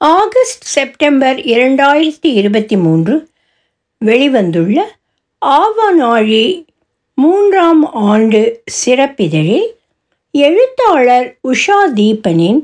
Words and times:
August 0.00 0.62
September 0.62 1.36
இரண்டாயிரத்தி 1.36 2.30
இருபத்தி 2.32 2.76
மூன்று 2.76 3.14
வெளிவந்துள்ள 4.04 4.82
ஆவநாழி 5.46 6.64
மூன்றாம் 7.14 7.92
ஆண்டு 7.92 8.62
சிறப்பிதழில் 8.84 9.66
எழுத்தாளர் 10.30 11.38
உஷா 11.48 11.80
தீபனின் 11.94 12.60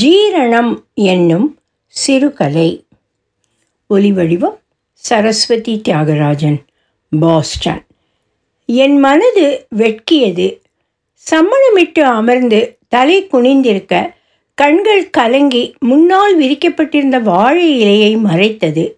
ஜீரணம் 0.00 0.72
என்னும் 0.94 1.58
சிறுகலை 2.06 2.84
ஒலிவடிவம் 3.90 4.58
சரஸ்வதி 4.94 5.80
தியாகராஜன் 5.88 6.58
பாஸ்டன். 7.20 7.82
என் 8.66 8.98
மனது 8.98 9.66
வெட்கியது 9.68 10.62
சம்மணமிட்டு 11.26 12.00
அமர்ந்து 12.00 12.78
தலை 12.88 13.26
குனிந்திருக்க 13.26 14.16
கண்கள் 14.54 15.10
கலங்கி 15.10 15.74
முன்னால் 15.78 16.40
விரிக்கப்பட்டிருந்த 16.40 17.22
வாழை 17.22 17.66
இலையை 17.82 18.20
மறைத்தது. 18.20 18.96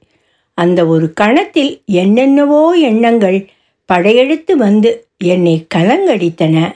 அந்த 0.55 0.87
ஒரு 0.87 1.12
கணத்தில் 1.12 1.83
என்னென்னவோ 1.87 2.73
எண்ணங்கள் 2.73 3.48
படையெடுத்து 3.87 4.56
வந்து 4.56 5.06
என்னை 5.24 5.66
கலங்கடித்தன. 5.74 6.73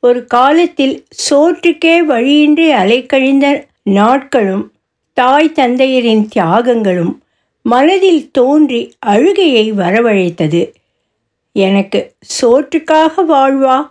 ஒரு 0.00 0.24
காலத்தில் 0.24 1.04
சோற்றுக்கே 1.30 1.98
வழியின்றி 1.98 2.72
அலைக்கழிந்த 2.72 3.64
நாட்களும் 3.82 4.72
தாய் 5.12 5.52
தந்தையரின் 5.54 6.28
தியாகங்களும் 6.36 7.18
மனதில் 7.62 8.30
தோன்றி 8.30 8.92
அழுகையை 8.98 9.72
வரவழைத்தது. 9.72 10.72
எனக்கு 11.52 12.12
சோற்றுக்காக 12.40 13.24
வாழ்வா? 13.28 13.90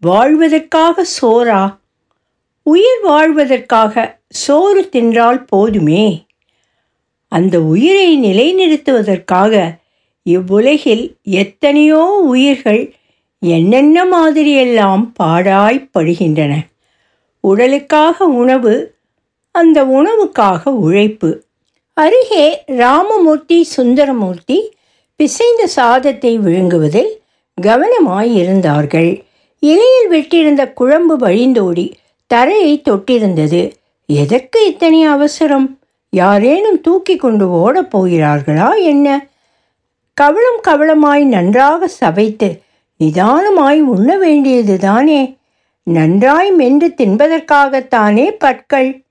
வாழ்வதற்காக 0.00 1.04
சோறா? 1.04 1.78
உயிர் 2.66 3.02
வாழ்வதற்காக 3.02 3.94
சோறு 4.28 4.82
தின்றால் 4.92 5.40
போதுமே. 5.46 6.04
அந்த 7.32 7.60
உயிரை 7.72 8.08
நிலைநிறுத்துவதற்காக 8.18 9.54
இவ்வுலகில் 10.26 11.04
எத்தனையோ 11.22 12.02
உயிர்கள் 12.24 12.82
என்னென்ன 13.42 14.04
மாதிரியெல்லாம் 14.04 15.02
பாடாய்ப்படுகின்றன. 15.22 16.52
உடலுக்காக 17.40 18.26
உணவு 18.40 18.74
அந்த 19.54 19.78
உணவுக்காக 19.98 20.68
உழைப்பு. 20.86 21.30
அருகே 21.96 22.46
ராமமூர்த்தி 22.66 23.58
சுந்தரமூர்த்தி 23.76 24.58
பிசைந்த 25.20 25.66
சாதத்தை 25.66 26.32
விழுங்குவதில் 26.38 27.12
கவனமாயிருந்தார்கள். 27.58 29.10
இலையில் 29.62 30.10
வெட்டியிருந்த 30.10 30.72
குழம்பு 30.72 31.14
வழிந்தோடி 31.18 31.86
தரையை 32.26 32.82
தொட்டிருந்தது. 32.90 33.72
எதற்கு 34.06 34.66
இத்தனை 34.66 35.02
அவசரம்? 35.02 35.78
யாரேனும் 36.10 36.80
தூக்கி 36.80 37.16
கொண்டு 37.16 37.50
ஓடப் 37.50 37.96
போகிறார்களா 37.96 38.82
என்ன? 38.82 39.26
கவளம் 40.14 40.60
கவளமாய் 40.68 41.24
நன்றாக 41.24 41.88
சவைத்து 41.88 42.60
நிதானமாய் 43.00 43.80
உண்ண 43.80 44.18
வேண்டியது 44.18 44.78
தானே 44.78 45.36
நன்றாய் 45.82 46.50
மென்று 46.50 46.94
தின்பதற்காகத்தானே 46.96 48.30
பற்கள். 48.38 49.04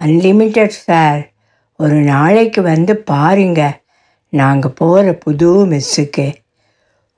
அன்லிமிட்டெட் 0.00 0.78
சார் 0.86 1.28
ஒரு 1.76 1.94
நாளைக்கு 1.94 2.62
வந்து 2.62 2.96
பாருங்க. 2.96 3.80
நாங்கள் 4.28 4.76
போகிற 4.76 5.12
புது 5.12 5.66
மெஸ்ஸுக்கு 5.66 6.32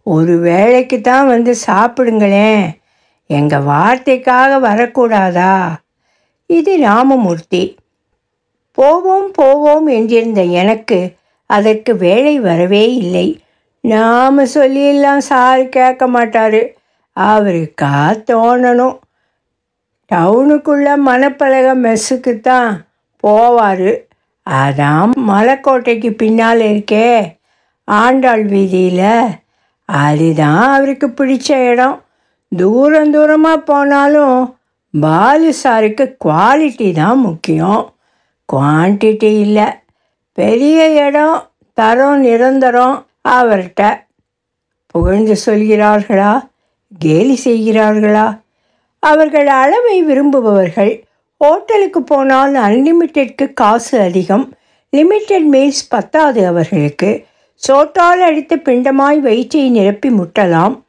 ஒரு 0.02 0.38
வேளைக்கு 0.38 1.00
தான் 1.00 1.26
வந்து 1.26 1.54
சாப்பிடுங்களேன். 1.66 2.81
எங்கள் 3.26 3.62
வார்த்தைக்காக 3.62 4.58
வரக்கூடாதா? 4.58 5.68
இது 6.46 6.78
ராமமூர்த்தி. 6.78 7.76
போவோம் 8.72 9.30
போவோம் 9.30 9.88
என்றிருந்த 9.88 10.50
எனக்கு 10.50 11.14
அதற்கு 11.46 11.96
வேலை 11.96 12.40
வரவே 12.40 12.94
இல்லை. 12.94 13.40
நாம் 13.80 14.40
சொல்லியெல்லாம் 14.40 15.18
சார் 15.18 15.68
கேட்க 15.68 16.06
மாட்டார். 16.06 16.60
அவருக்கா 17.20 18.22
தோணணும் 18.26 18.98
டவுனுக்குள்ளே 20.14 20.94
மணப்பலக 21.06 21.74
மெஸ்ஸுக்கு 21.74 22.40
தான் 22.40 22.84
போவார். 23.26 23.96
அதான் 24.50 25.10
மலைக்கோட்டைக்கு 25.28 26.10
பின்னால் 26.10 26.60
இருக்கே. 26.60 27.38
ஆண்டாள் 27.84 28.44
வீதியில். 28.44 29.22
அதுதான் 29.84 30.72
அவருக்கு 30.72 31.08
பிடிச்ச 31.08 31.68
இடம். 31.68 32.04
தூரம் 32.56 33.14
தூரமாக 33.14 33.56
போனாலும் 33.56 34.56
பாலு 35.00 35.54
சாருக்கு 35.62 36.04
குவாலிட்டி 36.24 36.92
தான் 36.92 37.18
முக்கியம். 37.18 37.94
குவான்டிட்டி 38.52 39.40
இல்லை. 39.40 39.64
பெரிய 40.32 41.04
இடம் 41.06 41.50
தரம் 41.72 42.20
நிரந்தரம். 42.20 43.06
அவர்கிட்ட 43.28 44.04
புகழ்ந்து 44.86 45.36
சொல்கிறார்களா? 45.46 46.48
கேலி 46.98 47.40
செய்கிறார்களா? 47.44 48.40
அவர்கள் 48.98 49.46
அளவை 49.46 50.02
விரும்புபவர்கள். 50.02 51.04
ஹோட்டலுக்கு 51.36 52.02
போனால் 52.02 52.54
அன்லிமிட்டெட்க்கு 52.54 53.52
காசு 53.52 54.00
அதிகம். 54.00 54.54
லிமிட்டெட் 54.96 55.48
மீல்ஸ் 55.52 55.84
பத்தாது 55.88 56.46
அவர்களுக்கு. 56.46 57.26
சோட்டால் 57.54 58.20
அடித்து 58.20 58.56
பிண்டமாய் 58.56 59.18
வயிற்றை 59.18 59.70
நிரப்பி 59.70 60.08
முட்டலாம். 60.08 60.82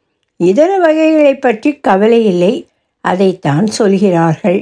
இதர 0.46 0.78
வகைகளை 0.78 1.34
பற்றி 1.36 1.72
கவலை 1.80 2.26
இல்லை. 2.26 2.54
அதைத்தான் 3.04 3.66
சொல்கிறார்கள். 3.68 4.62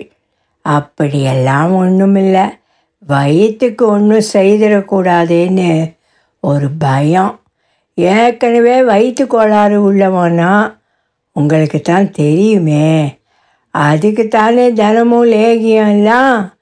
அப்படியெல்லாம் 0.66 1.72
ஒன்றுமில்லை 1.76 2.46
வயிற்றுக்கு 3.08 3.84
ஒன்றும் 3.88 4.30
செய்திடக்கூடாதுன்னு 4.34 5.72
ஒரு 6.40 6.68
பயம். 6.80 7.40
ஏற்கனவே 7.96 8.84
வயிற்று 8.84 9.28
கோளாறு 9.28 9.78
உள்ளவனா? 9.94 10.74
உங்களுக்கு 11.32 11.80
தான் 11.82 12.12
தெரியுமே. 12.12 13.18
அதுக்கு 13.74 14.28
தானே 14.28 14.66
தினமும் 14.74 15.26
லேகியம் 15.26 15.92
எல்லாம் 15.92 16.54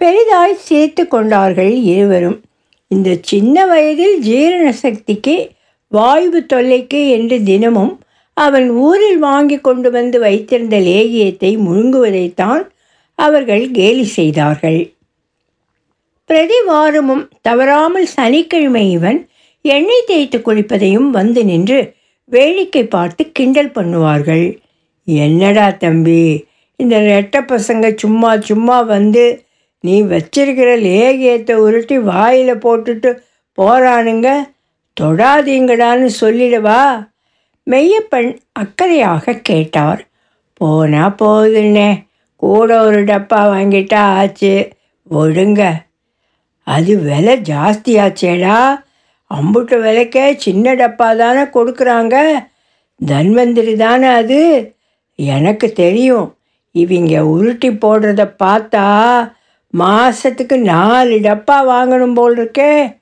பெரிதாய் 0.00 0.60
சேர்த்து 0.68 1.08
கொண்டார்கள் 1.08 1.72
இருவரும். 1.94 2.38
இந்த 2.88 3.10
சின்ன 3.22 3.66
வயதில் 3.66 4.20
ஜீரண 4.20 4.72
சக்திக்கு 4.72 5.36
வாய்வு 5.92 6.46
தொல்லைக்கு 6.46 7.00
என்று 7.08 7.42
தினமும் 7.42 7.92
அவன் 8.44 8.68
ஊரில் 8.86 9.18
வாங்கி 9.18 9.58
கொண்டு 9.60 9.88
வந்து 9.90 10.18
வைத்திருந்த 10.18 10.76
லேகியத்தை 10.88 11.50
முழுங்குவதைத்தான் 11.66 12.62
அவர்கள் 13.18 13.64
கேலி 13.70 14.04
செய்தார்கள். 14.18 14.80
பிரதி 16.30 16.58
வாரமும் 16.66 17.24
தவறாமல் 17.42 18.08
சனிக்கிழமை 18.16 18.84
இவன் 18.96 19.18
எண்ணெய் 19.64 20.06
தேய்த்து 20.06 20.38
குளிப்பதையும் 20.38 21.10
வந்து 21.10 21.40
நின்று 21.44 21.80
வேடிக்கை 22.32 22.84
பார்த்து 22.86 23.22
கிண்டல் 23.32 23.74
பண்ணுவார்கள். 23.78 24.46
என்னடா 25.08 25.66
தம்பி 25.84 26.22
இந்த 26.80 26.96
ரெட்டை 27.12 27.40
பசங்க 27.52 27.86
சும்மா 28.02 28.30
சும்மா 28.48 28.78
வந்து 28.94 29.24
நீ 29.84 29.94
வச்சிருக்கிற 30.12 30.70
லேகியத்தை 30.86 31.54
உருட்டி 31.66 31.96
வாயில் 32.10 32.62
போட்டுட்டு 32.64 33.10
போகிறானுங்க 33.58 34.28
தொடாதீங்கடான்னு 34.96 36.08
சொல்லிடவா? 36.22 36.80
மெய்யப்பன் 37.70 38.38
அக்கறையாக 38.60 39.40
கேட்டார். 39.42 40.08
போனா 40.54 41.14
போகுதுன்னே 41.22 42.06
கூட 42.36 42.84
ஒரு 42.84 43.04
டப்பா 43.04 43.40
வாங்கிட்டா 43.52 44.02
ஆச்சு 44.18 44.68
ஒழுங்க. 45.10 45.72
அது 46.62 46.98
விலை 46.98 47.40
ஜாஸ்தியாச்சேடா. 47.40 48.84
அம்புட்டு 49.30 49.76
விலைக்கே 49.84 50.36
சின்ன 50.36 50.74
டப்பா 50.74 51.16
தானே 51.16 51.40
கொடுக்குறாங்க. 51.40 52.44
தன்வந்திரி 53.06 53.76
தானே 53.76 54.06
அது. 54.06 54.74
எனக்கு 55.14 55.72
தெரியும் 55.72 56.36
இவங்க 56.72 57.26
உருட்டி 57.26 57.68
போடுறத 57.68 58.22
பார்த்தா 58.42 58.86
மாதத்துக்கு 59.70 60.58
நாலு 60.58 61.16
டப்பா 61.16 61.56
வாங்கணும் 61.68 62.14
போல் 62.14 62.36
இருக்கே. 62.36 62.98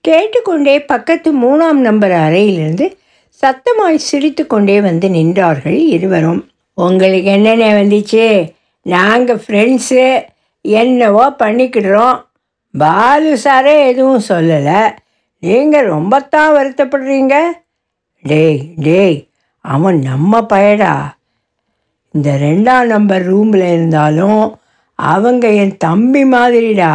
கேட்டுக்கொண்டே 0.00 0.84
பக்கத்து 0.84 1.32
மூணாம் 1.32 1.80
நம்பர் 1.88 2.12
அறையிலிருந்து 2.12 2.98
சத்தமாய் 3.40 3.94
சிரித்து 3.94 4.46
கொண்டே 4.46 4.80
வந்து 4.80 5.08
நின்றார்கள் 5.08 5.78
இருவரும். 5.88 6.50
உங்களுக்கு 6.74 7.30
என்னென்ன 7.30 7.82
வந்துச்சு? 7.82 8.52
நாங்கள் 8.82 9.42
ஃப்ரெண்ட்ஸு 9.46 10.24
என்னவோ 10.60 11.30
பண்ணிக்கிடுறோம். 11.30 12.26
பாலு 12.78 13.38
சாரே 13.44 13.86
எதுவும் 13.86 14.22
சொல்லலை. 14.28 14.80
நீங்கள் 15.40 15.90
ரொம்பத்தான் 15.90 16.50
வருத்தப்படுறீங்க? 16.56 17.34
டேய் 18.22 18.60
டேய் 18.76 19.28
அவன் 19.60 19.98
நம்ம 19.98 20.42
பயடா. 20.46 21.16
இந்த 22.12 22.30
ரெண்டாம் 22.40 22.86
நம்பர் 22.86 23.24
ரூமில் 23.24 23.72
இருந்தாலும் 23.72 24.58
அவங்க 24.94 25.48
என் 25.48 25.76
தம்பி 25.76 26.24
மாதிரிடா. 26.24 26.92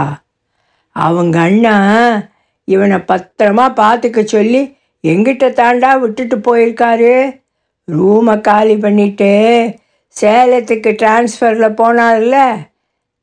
அவங்க 0.90 1.40
அண்ணா 1.40 1.76
இவனை 2.66 2.98
பத்திரமா 2.98 3.66
பார்த்துக்க 3.76 4.24
சொல்லி 4.24 4.78
எங்கிட்ட 5.04 5.46
தாண்டா 5.60 5.92
விட்டுட்டு 6.00 6.38
போயிருக்காரு? 6.38 7.14
ரூமை 7.88 8.42
காலி 8.42 8.76
பண்ணிட்டு 8.78 9.32
சேலத்துக்கு 10.16 10.92
டிரான்ஸ்ஃபரில் 11.02 11.78
போனார்ல? 11.80 12.38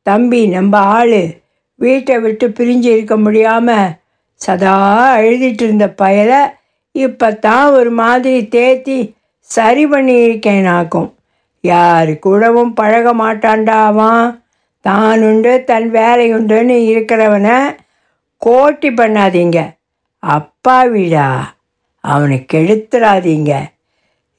தம்பி 0.03 0.41
நம்ம 0.47 0.79
ஆள். 0.79 1.21
வீட்டை 1.75 2.17
விட்டு 2.19 2.49
பிரிஞ்சு 2.49 2.89
இருக்க 2.97 3.17
முடியாமல் 3.17 3.95
சதா 4.41 4.75
அழுதிட்டு 5.17 5.63
இருந்த 5.63 5.87
பயலை 6.03 6.41
இப்போ 6.95 7.29
தான் 7.47 7.67
ஒரு 7.71 7.91
மாதிரி 7.91 8.41
தேத்தி 8.55 8.99
சரி 9.43 9.85
பண்ணியிருக்கேனாக்கும் 9.87 11.11
யாரு 11.65 12.13
கூடவும் 12.19 12.73
பழக 12.73 13.15
மாட்டான்டா 13.15 13.79
அவன். 13.87 14.43
உண்டு 15.23 15.65
தன் 15.65 15.89
வேலையுண்டுன்னு 15.91 16.77
இருக்கிறவனை 16.91 17.57
கோட்டி 18.43 18.91
பண்ணாதீங்க. 19.01 19.59
அப்பா 20.23 20.83
வீடா? 20.83 21.27
அவனை 22.05 22.47
கெடுத்துடாதீங்க 22.53 23.53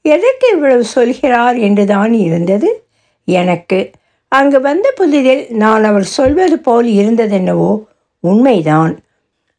எதற்கு 0.04 0.46
இவ்வளவு 0.52 0.84
சொல்கிறார் 0.84 1.56
என்றுதான் 1.56 2.12
இருந்தது. 2.12 2.84
எனக்கு 3.24 3.90
அங்கு 4.28 4.60
வந்த 4.60 4.94
புதிதில் 5.00 5.42
நான் 5.50 5.84
அவர் 5.84 6.04
சொல்வது 6.04 6.58
போல் 6.58 6.86
இருந்ததென்னவோ 6.86 7.72
உண்மைதான். 8.20 8.92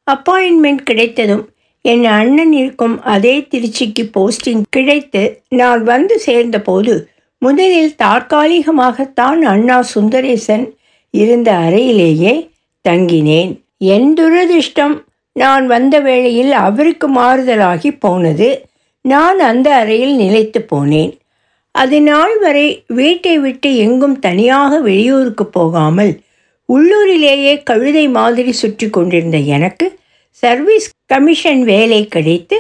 அப்பாயின்மெண்ட் 0.08 0.84
கிடைத்ததும் 0.84 1.46
என் 1.82 2.06
அண்ணன் 2.06 2.54
இருக்கும் 2.54 3.02
அதே 3.02 3.40
திருச்சிக்கு 3.40 4.04
போஸ்டிங் 4.18 4.64
கிடைத்து 4.70 5.24
நான் 5.50 5.84
வந்து 5.84 6.20
சேர்ந்தபோது 6.20 6.94
முதலில் 7.38 7.96
தற்காலிகமாகத்தான் 8.04 9.42
அண்ணா 9.54 9.78
சுந்தரேசன் 9.96 10.66
இருந்த 11.10 11.50
அறையிலேயே 11.52 12.50
தங்கினேன். 12.90 13.52
என் 13.78 14.14
துரதிர்ஷ்டம் 14.14 14.96
நான் 15.36 15.68
வந்த 15.68 16.00
வேளையில் 16.00 16.52
அவருக்கு 16.52 17.08
மாறுதலாகி 17.16 17.96
போனது. 18.00 18.66
நான் 19.02 19.40
அந்த 19.40 19.76
அறையில் 19.76 20.16
நிலைத்து 20.16 20.66
போனேன். 20.72 21.14
அது 21.72 22.02
நாள் 22.02 22.40
வரை 22.40 22.84
வீட்டை 22.88 23.40
விட்டு 23.40 23.76
எங்கும் 23.76 24.20
தனியாக 24.20 24.80
வெளியூருக்கு 24.80 25.46
போகாமல் 25.46 26.22
உள்ளூரிலேயே 26.70 27.64
கழுதை 27.64 28.08
மாதிரி 28.08 28.52
சுற்றி 28.52 28.90
கொண்டிருந்த 28.90 29.38
எனக்கு 29.38 30.00
சர்வீஸ் 30.30 30.90
கமிஷன் 31.06 31.64
வேலை 31.64 32.08
கிடைத்து 32.08 32.58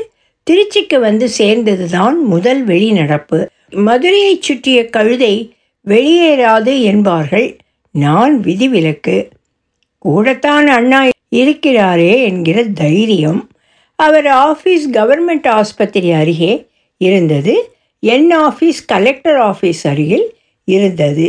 திருச்சிக்கு 0.48 1.00
வந்து 1.00 1.30
சேர்ந்ததுதான் 1.38 2.18
முதல் 2.24 2.66
வெளிநடப்பு. 2.66 3.40
மதுரையை 3.70 4.38
சுற்றிய 4.42 4.90
கழுதை 4.90 5.54
வெளியேறாது 5.88 6.81
என்பார்கள். 6.81 7.58
நான் 7.92 8.40
விதிவிலக்கு. 8.40 9.30
கூடத்தான் 9.98 10.68
அண்ணா 10.68 11.00
இருக்கிறாரே 11.34 12.14
என்கிற 12.24 12.58
தைரியம் 12.64 13.42
அவர் 14.00 14.26
ஆஃபீஸ் 14.26 14.86
கவர்மெண்ட் 14.92 15.48
ஆஸ்பத்திரி 15.50 16.12
அருகே 16.12 16.54
இருந்தது. 16.98 17.54
என் 18.04 18.32
ஆஃபீஸ் 18.38 18.80
கலெக்டர் 18.86 19.40
ஆஃபீஸ் 19.50 19.82
அருகில் 19.84 20.26
இருந்தது. 20.68 21.28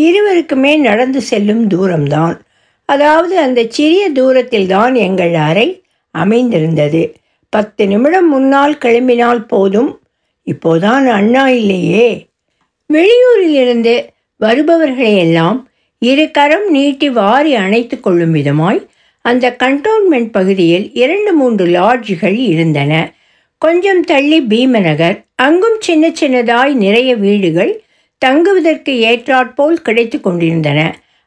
இருவருக்குமே 0.00 0.72
நடந்து 0.78 1.20
செல்லும் 1.20 1.64
தூரம்தான். 1.68 2.36
அதாவது 2.88 3.34
அந்த 3.38 3.60
சிறிய 3.68 4.10
தூரத்தில் 4.10 4.66
தான் 4.66 4.94
எங்கள் 4.94 5.34
அறை 5.48 5.68
அமைந்திருந்தது. 6.14 7.02
பத்து 7.52 7.86
நிமிடம் 7.86 8.28
முன்னால் 8.28 8.78
கிளம்பினால் 8.84 9.42
போதும். 9.48 9.90
இப்போதான் 10.46 11.06
அண்ணா 11.18 11.44
இல்லையே. 11.48 12.08
வெளியூரிலிருந்து 12.92 13.94
வருபவர்களையெல்லாம் 14.40 15.58
இரு 15.98 16.30
கரம் 16.30 16.68
நீட்டி 16.70 17.08
வாரி 17.10 17.54
அணைத்து 17.54 17.96
கொள்ளும் 18.00 18.34
விதமாய் 18.34 18.80
அந்த 19.24 19.56
கண்டோன்மெண்ட் 19.62 20.32
பகுதியில் 20.32 20.86
இரண்டு 21.02 21.32
மூன்று 21.32 21.66
லாட்ஜுகள் 21.66 22.36
இருந்தன. 22.52 22.92
கொஞ்சம் 23.62 24.02
தள்ளி 24.10 24.38
பீமநகர் 24.42 25.16
அங்கும் 25.34 25.78
சின்ன 25.78 26.08
சின்னதாய் 26.20 26.74
நிறைய 26.84 27.10
வீடுகள் 27.16 27.72
தங்குவதற்கு 28.22 28.92
ஏற்றாற்போல் 29.10 29.80
கிடைத்து 29.86 30.18
கொண்டிருந்தன. 30.20 30.80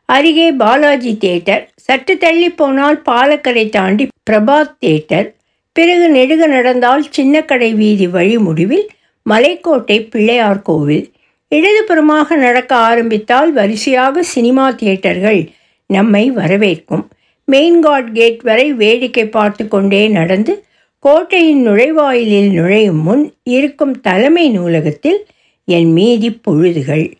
அருகே 0.09 0.51
பாலாஜி 0.51 1.17
தியேட்டர் 1.17 1.63
சற்று 1.85 2.17
தள்ளி 2.17 2.49
போனால் 2.59 3.01
பாலக்கரை 3.09 3.65
தாண்டி 3.69 4.07
பிரபாத் 4.29 4.77
தியேட்டர் 4.79 5.27
பிறகு 5.75 6.05
நெடுக 6.09 6.47
நடந்தால் 6.47 7.03
சின்னக்கடை 7.17 7.71
வீதி 7.81 8.07
வழி 8.07 8.37
முடிவில் 8.37 8.87
மலைக்கோட்டை 9.25 9.97
பிள்ளையார் 10.09 10.61
கோவில். 10.61 11.05
இடதுபுறமாக 11.51 12.35
நடக்க 12.35 12.71
ஆரம்பித்தால் 12.75 13.51
வரிசையாக 13.53 14.23
சினிமா 14.35 14.65
தியேட்டர்கள் 14.71 15.41
நம்மை 15.89 16.23
வரவேற்கும். 16.31 17.05
மெயின்காட் 17.51 18.11
கேட் 18.13 18.41
வரை 18.41 18.73
வேடிக்கை 18.73 19.25
பார்த்து 19.29 19.67
கொண்டே 19.67 20.07
நடந்து 20.07 20.63
கோட்டையின் 20.99 21.67
நுழைவாயிலில் 21.67 22.51
நுழையும் 22.51 23.01
முன் 23.01 23.33
இருக்கும் 23.43 24.01
தலைமை 24.01 24.49
நூலகத்தில் 24.49 25.25
என் 25.65 25.91
மீதி 25.91 26.39
பொழுதுகள். 26.47 27.13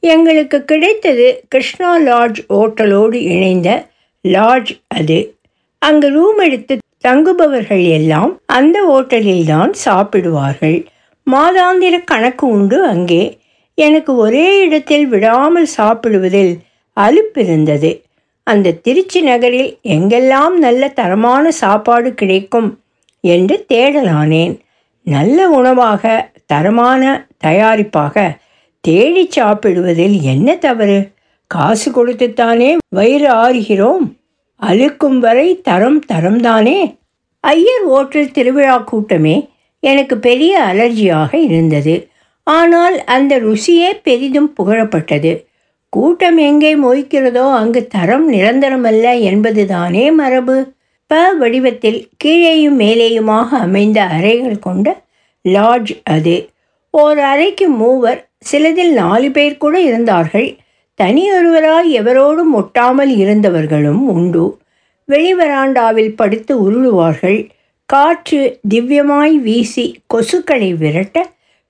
எங்களுக்கு 0.00 0.64
கிடைத்தது 0.64 1.44
கிருஷ்ணா 1.48 1.98
லாட்ஜ் 1.98 2.40
ஓட்டலோடு 2.48 3.14
இணைந்த 3.14 3.86
லாட்ஜ் 4.22 4.80
அது. 4.88 5.34
அங்கு 5.78 6.08
ரூம் 6.10 6.38
எடுத்து 6.38 6.78
தங்குபவர்கள் 7.08 7.88
எல்லாம் 7.88 8.40
அந்த 8.46 8.78
ஓட்டலில்தான் 8.88 9.72
சாப்பிடுவார்கள். 9.84 10.86
மாதாந்திர 11.30 12.04
கணக்கு 12.04 12.46
உண்டு 12.46 12.84
அங்கே. 12.84 13.38
எனக்கு 13.74 14.16
ஒரே 14.16 14.58
இடத்தில் 14.58 15.06
விடாமல் 15.06 15.66
சாப்பிடுவதில் 15.76 16.58
அலுப்பிருந்தது 16.96 17.90
அந்த 18.48 18.76
திருச்சி 18.86 19.20
நகரில் 19.20 19.70
எங்கெல்லாம் 19.84 20.54
நல்ல 20.56 20.88
தரமான 20.88 21.50
சாப்பாடு 21.50 22.14
கிடைக்கும் 22.14 22.68
என்று 23.20 23.56
தேடலானேன். 23.72 24.54
நல்ல 25.06 25.48
உணவாக 25.50 26.30
தரமான 26.46 27.02
தயாரிப்பாக 27.44 28.26
தேடி 28.84 29.24
சாப்பிடுவதில் 29.36 30.16
என்ன 30.20 30.56
தவறு? 30.56 30.98
காசு 31.46 31.88
கொடுத்துத்தானே 31.90 32.70
வயிறு 32.88 33.28
ஆறுகிறோம்? 33.34 34.06
அழுக்கும் 34.62 35.18
வரை 35.18 35.48
தரம் 35.60 36.00
தரம்தானே? 36.12 36.78
ஐயர் 37.40 37.86
ஓட்டல் 37.88 38.30
திருவிழா 38.30 38.78
கூட்டமே 38.78 39.36
எனக்கு 39.82 40.18
பெரிய 40.18 40.54
அலர்ஜியாக 40.72 41.34
இருந்தது. 41.48 41.96
ஆனால் 42.46 42.96
அந்த 43.04 43.32
ருசியே 43.40 43.90
பெரிதும் 44.02 44.50
புகழப்பட்டது. 44.56 45.32
கூட்டம் 45.92 46.38
எங்கே 46.38 46.70
மொய்க்கிறதோ 46.76 47.44
அங்கு 47.52 47.86
தரம் 47.86 48.32
நிரந்தரமல்ல 48.32 49.06
என்பதுதானே 49.30 50.04
மரபு. 50.12 50.56
ப 51.10 51.20
வடிவத்தில் 51.32 52.00
கீழேயும் 52.24 52.78
மேலேயுமாக 52.78 53.48
அமைந்த 53.66 53.98
அறைகள் 54.16 54.58
கொண்ட 54.58 54.88
லாட்ஜ் 55.44 55.92
அது. 56.04 56.36
ஓர் 56.90 57.18
அறைக்கு 57.18 57.68
மூவர் 57.68 58.20
சிலதில் 58.38 58.92
நாலு 58.92 59.28
பேர் 59.30 59.56
கூட 59.56 59.80
இருந்தார்கள். 59.80 60.48
தனியொருவராய் 60.98 61.90
எவரோடும் 62.00 62.52
ஒட்டாமல் 62.60 63.12
இருந்தவர்களும் 63.16 64.02
உண்டு. 64.14 64.44
வெளிவராண்டாவில் 65.08 66.12
படுத்து 66.14 66.54
உருளுவார்கள். 66.64 67.40
காற்று 67.86 68.40
திவ்யமாய் 68.74 69.36
வீசி 69.46 69.86
கொசுக்களை 70.14 70.70
விரட்ட 70.76 71.16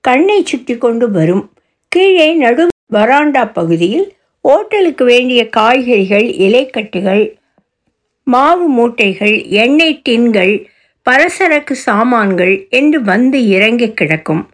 கண்ணை 0.03 0.39
சுற்றி 0.43 0.77
கொண்டு 0.77 1.07
வரும். 1.11 1.45
கீழே 1.91 2.33
நடு 2.33 2.65
வராண்டா 2.93 3.51
பகுதியில் 3.51 4.07
ஓட்டலுக்கு 4.41 5.03
வேண்டிய 5.03 5.49
காய்கறிகள் 5.49 6.27
இலைக்கட்டுகள் 6.45 7.37
மாவு 8.23 8.65
மூட்டைகள் 8.77 9.35
எண்ணெய் 9.49 10.01
டின்கள் 10.09 10.67
பலசரக்கு 11.09 11.71
சாமான்கள் 11.71 12.67
என்று 12.69 13.01
வந்து 13.01 13.47
இறங்கி 13.47 13.93
கிடக்கும். 13.93 14.49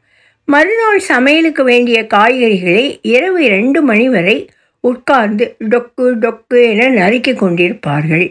மறுநாள் 0.45 0.99
சமையலுக்கு 0.99 1.63
வேண்டிய 1.63 2.07
காய்கறிகளை 2.13 2.99
இரவு 3.01 3.43
இரண்டு 3.43 3.81
மணி 3.81 4.09
வரை 4.09 4.49
உட்கார்ந்து 4.79 5.55
டொக்கு 5.69 6.07
டொக்கு 6.23 6.59
என 6.71 6.89
நறுக்கி 6.89 7.33
கொண்டிருப்பார்கள். 7.33 8.27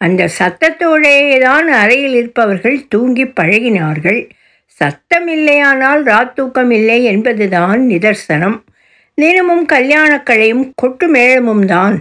அந்த 0.00 0.28
சத்தத்தோடே 0.38 1.40
தான் 1.40 1.68
அறையில் 1.68 2.14
இருப்பவர்கள் 2.14 2.88
தூங்கி 2.88 3.24
பழகினார்கள். 3.24 4.20
சத்தம் 4.80 5.28
இல்லையானால் 5.28 6.02
ராத்தூக்கம் 6.04 6.70
இல்லை 6.70 7.04
என்பதுதான் 7.04 7.80
நிதர்சனம். 7.90 8.58
தினமும் 9.18 9.64
கல்யாணக்களையும் 9.72 10.64
கொட்டு 10.80 11.06
மேளமும் 11.08 11.64
தான் 11.64 11.94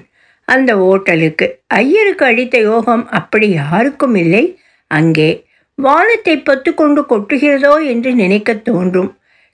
அந்த 0.48 0.72
ஓட்டலுக்கு. 0.90 1.46
ஐயருக்கு 1.82 2.24
அடித்த 2.26 2.56
யோகம் 2.72 3.04
அப்படி 3.20 3.48
யாருக்கும் 3.62 4.16
இல்லை. 4.24 4.44
அங்கே 4.92 5.30
வானத்தை 5.78 6.36
பத்து 6.50 6.70
கொண்டு 6.74 7.02
கொட்டுகிறதோ 7.12 7.74
என்று 7.92 8.12
நினைக்க 8.14 8.54
தோன்றும். 8.68 9.12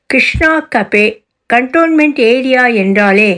கிருஷ்ணா 0.10 0.52
கபே 0.76 1.06
கண்டோன்மெண்ட் 1.50 2.20
ஏரியா 2.32 2.64
என்றாலே 2.84 3.32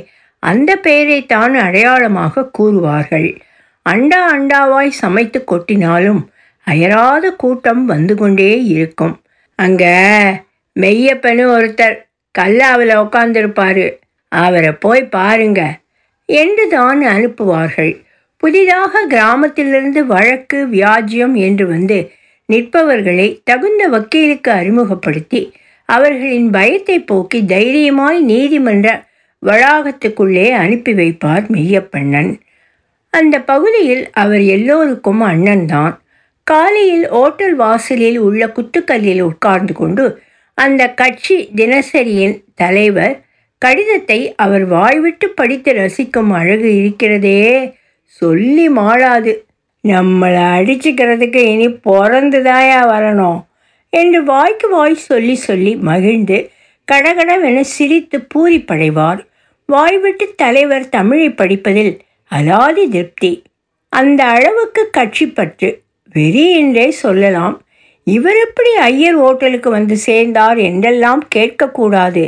அந்த 0.43 0.71
பெயரை 0.85 1.19
தான் 1.25 1.53
அடையாளமாக 1.65 2.47
கூறுவார்கள். 2.57 3.27
அண்டா 3.85 4.21
அண்டாவாய் 4.35 4.91
சமைத்து 5.01 5.39
கொட்டினாலும் 5.51 6.21
அயராத 6.67 7.25
கூட்டம் 7.43 7.83
வந்து 7.85 8.15
கொண்டே 8.15 8.51
இருக்கும். 8.73 9.15
அங்கே 9.59 9.95
மெய்யப்பனு 10.75 11.45
ஒருத்தர் 11.55 11.97
கல்லாவில் 12.35 12.93
உட்காந்துருப்பாரு 13.03 13.85
அவரை 14.33 14.71
போய் 14.71 15.05
பாருங்க. 15.05 15.79
என்று 16.25 16.67
தான் 16.67 17.01
அனுப்புவார்கள். 17.01 18.01
புதிதாக 18.37 19.05
கிராமத்திலிருந்து 19.05 20.05
வழக்கு 20.05 20.67
வியாஜ்யம் 20.71 21.33
என்று 21.33 21.67
வந்து 21.67 22.11
நிற்பவர்களை 22.51 23.39
தகுந்த 23.43 23.87
வக்கீலுக்கு 23.87 24.51
அறிமுகப்படுத்தி 24.51 25.53
அவர்களின் 25.85 26.49
பயத்தை 26.49 26.99
போக்கி 26.99 27.45
தைரியமாய் 27.45 28.19
நீதிமன்ற 28.21 29.05
வளாகத்துக்குள்ளே 29.45 30.51
அனுப்பி 30.51 30.93
வைப்பார் 30.93 31.45
மெய்யப்பண்ணன். 31.53 32.39
அந்த 33.09 33.39
பகுதியில் 33.39 34.09
அவர் 34.11 34.41
எல்லோருக்கும் 34.41 35.21
அண்ணன்தான் 35.21 36.01
காலையில் 36.43 37.09
ஓட்டல் 37.09 37.55
வாசலில் 37.55 38.17
உள்ள 38.17 38.47
குத்துக்கல்லில் 38.47 39.21
உட்கார்ந்து 39.21 39.73
கொண்டு 39.73 40.21
அந்த 40.53 40.89
கட்சி 40.89 41.49
தினசரியின் 41.55 42.43
தலைவர் 42.55 43.22
கடிதத்தை 43.63 44.35
அவர் 44.35 44.65
வாய்விட்டு 44.65 45.29
படித்து 45.29 45.73
ரசிக்கும் 45.73 46.31
அழகு 46.33 46.75
இருக்கிறதே. 46.75 47.73
சொல்லி 48.03 48.69
மாளாது. 48.69 49.31
நம்மளை 49.83 50.41
அடிச்சுக்கிறதுக்கு 50.57 51.35
இனி 51.35 51.67
பிறந்துதாயா 51.67 52.79
வரணும்? 52.87 53.39
என்று 53.89 54.23
வாய்க்கு 54.23 54.69
வாய் 54.69 54.95
சொல்லி 54.95 55.35
சொல்லி 55.35 55.75
மகிழ்ந்து 55.75 56.49
கடகடவென 56.91 57.61
சிரித்து 57.61 58.27
பூரிப்படைவார். 58.33 59.21
வாய்விட்டு 59.65 60.33
தலைவர் 60.35 60.89
தமிழை 60.89 61.29
படிப்பதில் 61.29 61.99
அலாதி 62.31 62.89
திருப்தி. 62.89 63.43
அந்த 63.89 64.25
அளவுக்கு 64.25 64.89
கட்சி 64.89 65.27
பற்று. 65.27 65.81
வெறி 66.13 66.51
என்றே 66.51 66.91
சொல்லலாம். 66.91 67.61
இவர் 68.03 68.39
எப்படி 68.47 68.75
ஐயர் 68.75 69.19
ஓட்டலுக்கு 69.19 69.69
வந்து 69.69 69.97
சேர்ந்தார் 69.97 70.57
என்றெல்லாம் 70.57 71.27
கேட்கக்கூடாது 71.35 72.23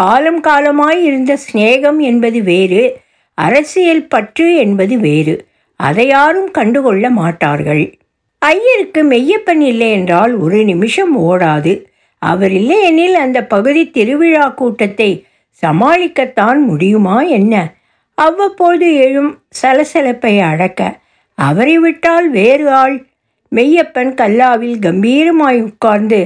காலம் 0.00 0.40
காலமாய் 0.40 1.00
இருந்த 1.04 1.32
சிநேகம் 1.44 2.00
என்பது 2.08 2.40
வேறு 2.42 2.82
அரசியல் 3.38 4.08
பற்று 4.12 4.46
என்பது 4.56 4.94
வேறு. 4.98 5.34
அதை 5.80 6.04
யாரும் 6.06 6.50
கண்டுகொள்ள 6.50 7.04
மாட்டார்கள். 7.18 7.84
ஐயருக்கு 8.42 9.00
மெய்யப்பன் 9.10 9.62
இல்லை 9.70 9.88
என்றால் 9.90 10.32
ஒரு 10.36 10.58
நிமிஷம் 10.64 11.14
ஓடாது. 11.20 11.72
அவர் 12.22 12.52
இல்லை 12.52 12.78
எனில் 12.82 13.14
அந்த 13.14 13.38
பகுதி 13.44 13.82
திருவிழா 13.96 14.46
கூட்டத்தை 14.60 15.10
சமாளிக்கத்தான் 15.62 16.60
முடியுமா 16.68 17.16
என்ன? 17.38 17.54
அவ்வப்போது 18.18 18.86
எழும் 19.04 19.32
சலசலப்பை 19.60 20.34
அடக்க 20.50 20.80
அவரை 21.38 21.76
விட்டால் 21.78 22.26
வேறு 22.30 22.66
ஆள். 22.82 22.96
மெய்யப்பன் 23.52 24.12
கல்லாவில் 24.20 24.78
கம்பீரமாய் 24.86 25.60
உட்கார்ந்து 25.60 26.20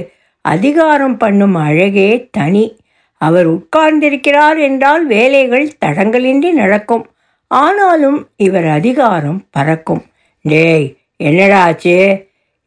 அதிகாரம் 0.45 1.17
பண்ணும் 1.17 1.57
அழகே 1.67 2.09
தனி. 2.31 2.65
அவர் 3.23 3.47
உட்கார்ந்திருக்கிறார் 3.47 4.59
என்றால் 4.59 5.03
வேலைகள் 5.05 5.65
தடங்கலின்றி 5.85 6.51
நடக்கும். 6.51 7.05
ஆனாலும் 7.51 8.19
இவர் 8.37 8.67
அதிகாரம் 8.79 9.39
பறக்கும். 9.51 10.03
டேய் 10.41 10.87
என்னடா 11.17 11.59
ஆச்சு? 11.63 11.97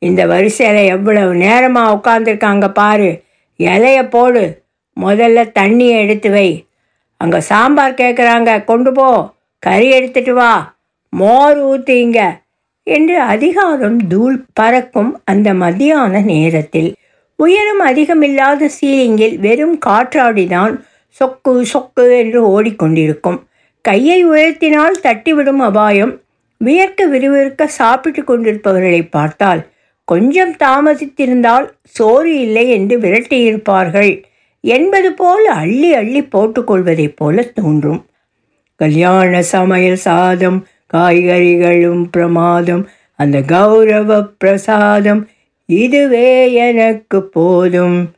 இந்த 0.02 0.22
வரிசையில் 0.26 0.90
எவ்வளவு 0.94 1.32
நேரமாக 1.34 1.96
உட்காந்துருக்காங்க 1.96 2.66
பாரு. 2.72 3.10
இலைய 3.58 4.00
போடு. 4.08 4.42
முதல்ல 4.96 5.40
தண்ணியை 5.58 5.96
எடுத்து 6.04 6.30
வை. 6.30 6.48
அங்கே 7.20 7.40
சாம்பார் 7.40 8.00
கேட்குறாங்க 8.00 8.50
கொண்டு 8.64 8.92
போ. 8.92 9.08
கறி 9.58 9.88
எடுத்துட்டு 9.90 10.34
வா. 10.34 10.52
மோர் 11.12 11.58
ஊற்றிங்க 11.66 12.20
என்று 12.86 13.16
அதிகாரம் 13.34 13.98
தூள் 14.08 14.36
பறக்கும் 14.52 15.12
அந்த 15.24 15.48
மதியான 15.54 16.22
நேரத்தில் 16.24 16.90
உயரம் 17.38 17.82
அதிகமில்லாத 17.86 18.68
சீலிங்கில் 18.80 19.38
வெறும் 19.38 19.78
காற்றாடிதான் 19.86 20.74
சொக்கு 21.18 21.52
சொக்கு 21.72 22.04
என்று 22.18 22.40
ஓடிக்கொண்டிருக்கும். 22.46 23.38
கையை 23.80 24.28
உயர்த்தினால் 24.28 24.96
தட்டிவிடும் 25.02 25.62
அபாயம். 25.68 26.20
வியர்க்க 26.56 27.06
விறுவிறுக்க 27.06 27.64
சாப்பிட்டு 27.64 28.22
கொண்டிருப்பவர்களை 28.22 29.10
பார்த்தால் 29.10 29.62
கொஞ்சம் 30.04 30.52
தாமதித்திருந்தால் 30.52 31.66
சோறு 31.88 32.40
இல்லை 32.40 32.70
என்று 32.70 32.98
விரட்டியிருப்பார்கள். 32.98 34.12
என்பது 34.60 35.12
போல் 35.12 35.46
அள்ளி 35.46 35.92
அள்ளி 35.92 36.22
போட்டுக்கொள்வதைப் 36.22 37.16
போல 37.16 37.42
தோன்றும். 37.42 38.06
கல்யாண 38.80 39.42
சமையல் 39.42 40.02
சாதம் 40.08 40.58
காய்கறிகளும் 40.94 42.04
பிரமாதம் 42.10 42.88
அந்த 43.18 43.40
கௌரவ 43.40 44.22
பிரசாதம் 44.22 45.22
இதுவே 45.66 46.52
எனக்கு 46.52 47.22
போதும். 47.22 48.10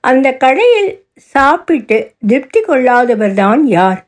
அந்த 0.00 0.32
கடையில் 0.32 1.06
சாப்பிட்டு 1.16 2.12
திருப்தி 2.26 2.60
கொள்ளாதவர் 2.60 3.34
தான் 3.34 3.66
யார்? 3.66 4.06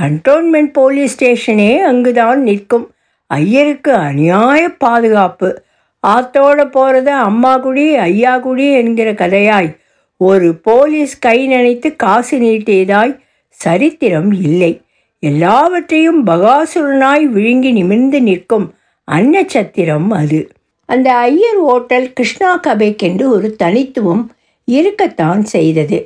கண்டோன்மெண்ட் 0.00 0.72
போலீஸ் 0.72 1.14
ஸ்டேஷனே 1.14 1.78
அங்குதான் 1.78 2.42
நிற்கும். 2.42 2.90
ஐயருக்கு 3.26 3.92
அநியாய 3.92 4.74
பாதுகாப்பு. 4.78 5.62
ஆத்தோட 6.06 6.60
போகிறத 6.76 7.06
அம்மா 7.06 7.58
குடி 7.58 7.96
ஐயா 7.96 8.38
குடி 8.38 8.72
என்கிற 8.72 9.12
கதையாய். 9.12 9.76
ஒரு 10.16 10.54
போலீஸ் 10.54 11.18
கை 11.18 11.46
நினைத்து 11.46 11.96
காசு 11.96 12.38
நீட்டியதாய் 12.38 13.18
சரித்திரம் 13.48 14.32
இல்லை. 14.32 14.80
எல்லாவற்றையும் 15.18 16.26
பகாசுரனாய் 16.26 17.24
விழுங்கி 17.24 17.70
நிமிர்ந்து 17.70 18.22
நிற்கும் 18.22 18.74
அன்னச்சத்திரம் 19.10 20.08
அது. 20.08 20.48
அந்த 20.92 21.08
ஐயர் 21.26 21.60
ஓட்டல் 21.72 22.08
கிருஷ்ணா 22.12 22.50
கபேக் 22.66 23.02
என்று 23.08 23.24
ஒரு 23.30 23.48
தனித்துவம் 23.56 24.24
இருக்கத்தான் 24.68 25.42
செய்தது. 25.44 25.98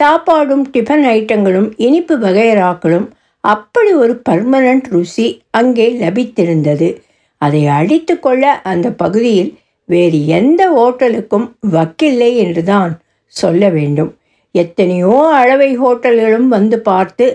சாப்பாடும் 0.00 0.64
டிஃபன் 0.74 1.04
ஐட்டங்களும் 1.16 1.68
இனிப்பு 1.76 2.14
வகைராக்களும் 2.18 3.08
அப்படி 3.44 3.90
ஒரு 3.92 4.14
பர்மனண்ட் 4.28 4.86
ருசி 4.88 5.26
அங்கே 5.50 5.86
லபித்திருந்தது. 6.00 6.88
அதை 7.42 7.62
அடித்து 7.78 8.14
கொள்ள 8.18 8.52
அந்த 8.62 8.88
பகுதியில் 8.92 9.52
வேறு 9.88 10.18
எந்த 10.38 10.62
ஓட்டலுக்கும் 10.84 11.46
வக்கில்லை 11.72 12.30
என்றுதான் 12.36 12.92
சொல்ல 13.34 13.68
வேண்டும். 13.68 14.10
எத்தனையோ 14.54 15.14
அளவை 15.40 15.70
ஹோட்டல்களும் 15.78 16.48
வந்து 16.48 16.78
பார்த்து 16.80 17.26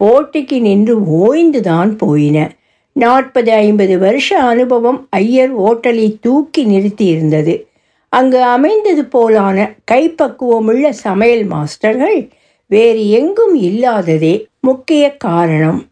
போட்டிக்கு 0.00 0.56
நின்று 0.60 0.94
ஓய்ந்துதான் 1.20 1.90
போயின. 1.96 2.38
நாற்பது 2.98 3.52
ஐம்பது 3.52 3.98
வருஷ 3.98 4.38
அனுபவம் 4.38 5.06
ஐயர் 5.10 5.60
ஓட்டலை 5.60 6.16
தூக்கி 6.20 6.66
நிறுத்தியிருந்தது. 6.66 7.64
அங்கு 8.08 8.42
அமைந்தது 8.42 9.02
போலான 9.02 9.76
கைப்பக்குவமுள்ள 9.90 10.88
சமையல் 10.90 11.46
மாஸ்டர்கள் 11.48 12.30
வேறு 12.66 13.10
எங்கும் 13.10 13.54
இல்லாததே 13.62 14.46
முக்கிய 14.60 15.16
காரணம். 15.16 15.86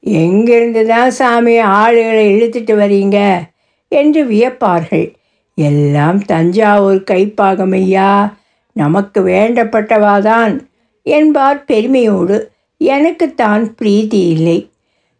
எங்கிருந்து 0.00 0.86
தான் 0.86 1.10
சாமி 1.10 1.62
ஆளுகளை 1.62 2.26
இழுத்துட்டு 2.34 2.74
வரீங்க? 2.74 3.40
என்று 3.88 4.24
வியப்பார்கள். 4.24 5.14
எல்லாம் 5.54 6.24
தஞ்சாவூர் 6.24 7.04
கைப்பாகம் 7.10 7.72
ஐயா. 7.72 8.36
நமக்கு 8.72 9.20
வேண்டப்பட்டவாதான். 9.20 10.60
என்பார் 11.02 11.64
பெருமையோடு. 11.64 12.50
எனக்குத்தான் 12.76 13.74
பிரீதி 13.74 14.26
இல்லை. 14.26 14.68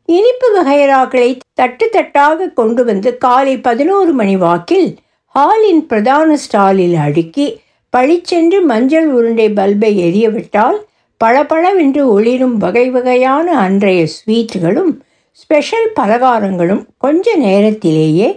இனிப்பு 0.08 0.48
வகைராக்களை 0.56 1.30
தட்டு 1.54 1.86
தட்டாக 1.94 2.46
கொண்டு 2.52 2.82
வந்து 2.84 3.10
காலை 3.18 3.54
பதினோரு 3.58 4.12
மணி 4.12 4.36
வாக்கில் 4.36 4.88
ஹாலின் 5.34 5.82
பிரதான 5.86 6.36
ஸ்டாலில் 6.36 6.96
அடுக்கி 7.06 7.46
பளிச்சென்று 7.90 8.58
மஞ்சள் 8.62 9.08
உருண்டை 9.08 9.48
பல்பை 9.52 9.90
எரியவிட்டால் 10.06 10.78
பளபளவென்று 11.20 12.02
ஒளிரும் 12.14 12.56
வகை 12.56 12.86
வகையான 12.90 13.46
அன்றைய 13.58 14.00
ஸ்வீட்டுகளும் 14.14 14.92
ஸ்பெஷல் 15.40 15.88
பலகாரங்களும் 15.96 16.82
கொஞ்ச 16.98 17.36
நேரத்திலேயே 17.36 18.28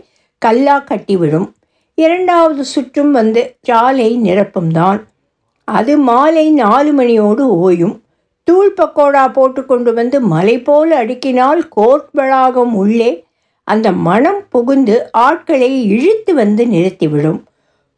கல்லா 0.41 0.77
கட்டிவிடும். 0.89 1.47
இரண்டாவது 1.97 2.63
சுற்றும் 2.65 3.11
வந்து 3.11 3.41
ஜாலை 3.61 4.09
நிரப்பும் 4.23 4.71
தான் 4.71 4.99
அது 5.67 5.93
மாலை 6.09 6.45
நாலு 6.61 6.91
மணியோடு 6.93 7.43
ஓயும். 7.61 7.95
தூள் 8.51 8.71
பக்கோடா 8.79 9.31
போட்டு 9.33 9.65
கொண்டு 9.65 9.93
வந்து 9.93 10.21
மலை 10.21 10.59
போல் 10.59 10.91
அடுக்கினால் 10.91 11.67
கோர்ட் 11.69 12.07
வளாகம் 12.13 12.73
உள்ளே 12.73 13.25
அந்த 13.63 13.91
மனம் 13.91 14.41
புகுந்து 14.49 15.11
ஆட்களை 15.11 15.69
இழுத்து 15.87 16.33
வந்து 16.33 16.65
நிறுத்திவிடும். 16.65 17.37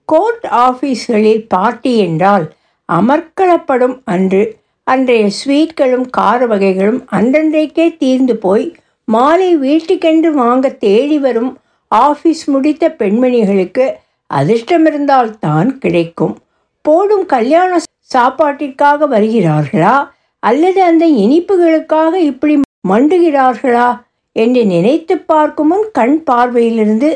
கோர்ட் 0.06 0.46
ஆஃபீஸ்களில் 0.66 1.46
பார்ட்டி 1.48 1.98
என்றால் 1.98 2.46
அமர்க்களப்படும் 2.90 3.96
அன்று 4.04 4.44
அன்றைய 4.84 5.30
ஸ்வீட்களும் 5.40 6.08
கார 6.10 6.46
வகைகளும் 6.46 7.02
அன்றன்றைக்கே 7.12 7.98
தீர்ந்து 7.98 8.38
போய் 8.38 8.76
மாலை 9.06 9.58
வீட்டுக்கென்று 9.58 10.32
வாங்க 10.32 10.70
தேடி 10.70 11.20
வரும் 11.20 11.52
ஆஃபீஸ் 11.92 12.44
முடித்த 12.46 12.90
பெண்மணிகளுக்கு 13.00 13.88
அதிர்ஷ்டமிருந்தால் 14.30 15.38
தான் 15.40 15.78
கிடைக்கும். 15.78 16.36
போடும் 16.82 17.26
கல்யாண 17.26 17.80
சாப்பாட்டிற்காக 18.14 19.08
வருகிறார்களா? 19.08 19.96
அல்லது 20.44 20.80
அந்த 20.84 21.06
இனிப்புகளுக்காக 21.24 22.14
இப்படி 22.30 22.56
மண்டுகிறார்களா 22.88 23.90
என்று 24.36 24.62
நினைத்து 24.66 25.16
பார்க்கும் 25.32 25.68
முன் 25.68 25.86
கண் 25.92 26.18
பார்வையிலிருந்து 26.30 27.10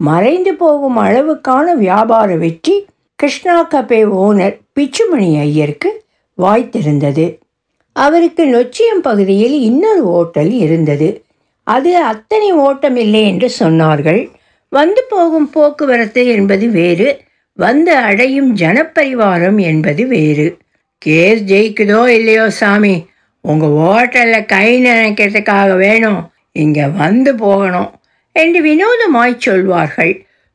மறைந்து 0.00 0.52
போகும் 0.54 0.98
அளவுக்கான 0.98 1.66
வியாபார 1.74 2.36
வெற்றி 2.36 2.74
கிருஷ்ணா 3.18 3.56
கபே 3.72 4.00
ஓனர் 4.24 4.56
பிச்சுமணி 4.76 5.28
ஐயருக்கு 5.40 5.90
வாய்த்திருந்தது. 6.38 7.26
அவருக்கு 7.96 8.44
நொச்சியம் 8.46 9.02
பகுதியில் 9.02 9.56
இன்னொரு 9.60 10.02
ஓட்டல் 10.18 10.52
இருந்தது. 10.58 11.08
அது 11.66 11.90
அத்தனை 12.04 12.48
ஓட்டம் 12.64 12.96
இல்லை 12.96 13.22
என்று 13.26 13.48
சொன்னார்கள். 13.60 14.20
வந்து 14.72 15.02
போகும் 15.08 15.48
போக்குவரத்து 15.50 16.22
என்பது 16.26 16.66
வேறு 16.70 17.08
வந்து 17.58 17.92
அடையும் 18.08 18.50
ஜனப்பரிவாரம் 18.56 19.58
என்பது 19.70 20.02
வேறு. 20.06 20.46
கேஸ் 21.06 21.42
ஜெயிக்குதோ 21.50 22.00
இல்லையோ 22.18 22.46
சாமி 22.60 22.94
உங்கள் 23.44 23.74
ஹோட்டலில் 23.80 24.50
கை 24.52 24.68
நினைக்கிறதுக்காக 24.86 25.70
வேணும். 25.76 26.20
இங்கே 26.62 26.86
வந்து 27.00 27.30
போகணும் 27.44 27.90
என்று 28.36 28.60
வினோதமாய் 28.68 29.42
சொல்வார்கள். 29.46 30.12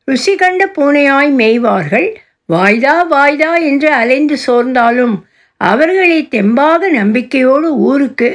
ருசி 0.08 0.32
கண்ட 0.34 0.62
பூனையாய் 0.76 1.30
மேய்வார்கள். 1.40 2.08
வாய்தா 2.48 2.94
வாய்தா 3.12 3.50
என்று 3.70 3.88
அலைந்து 4.00 4.36
சோர்ந்தாலும் 4.46 5.16
அவர்களை 5.60 6.20
தெம்பாக 6.34 6.88
நம்பிக்கையோடு 7.00 7.68
ஊருக்கு 7.88 8.30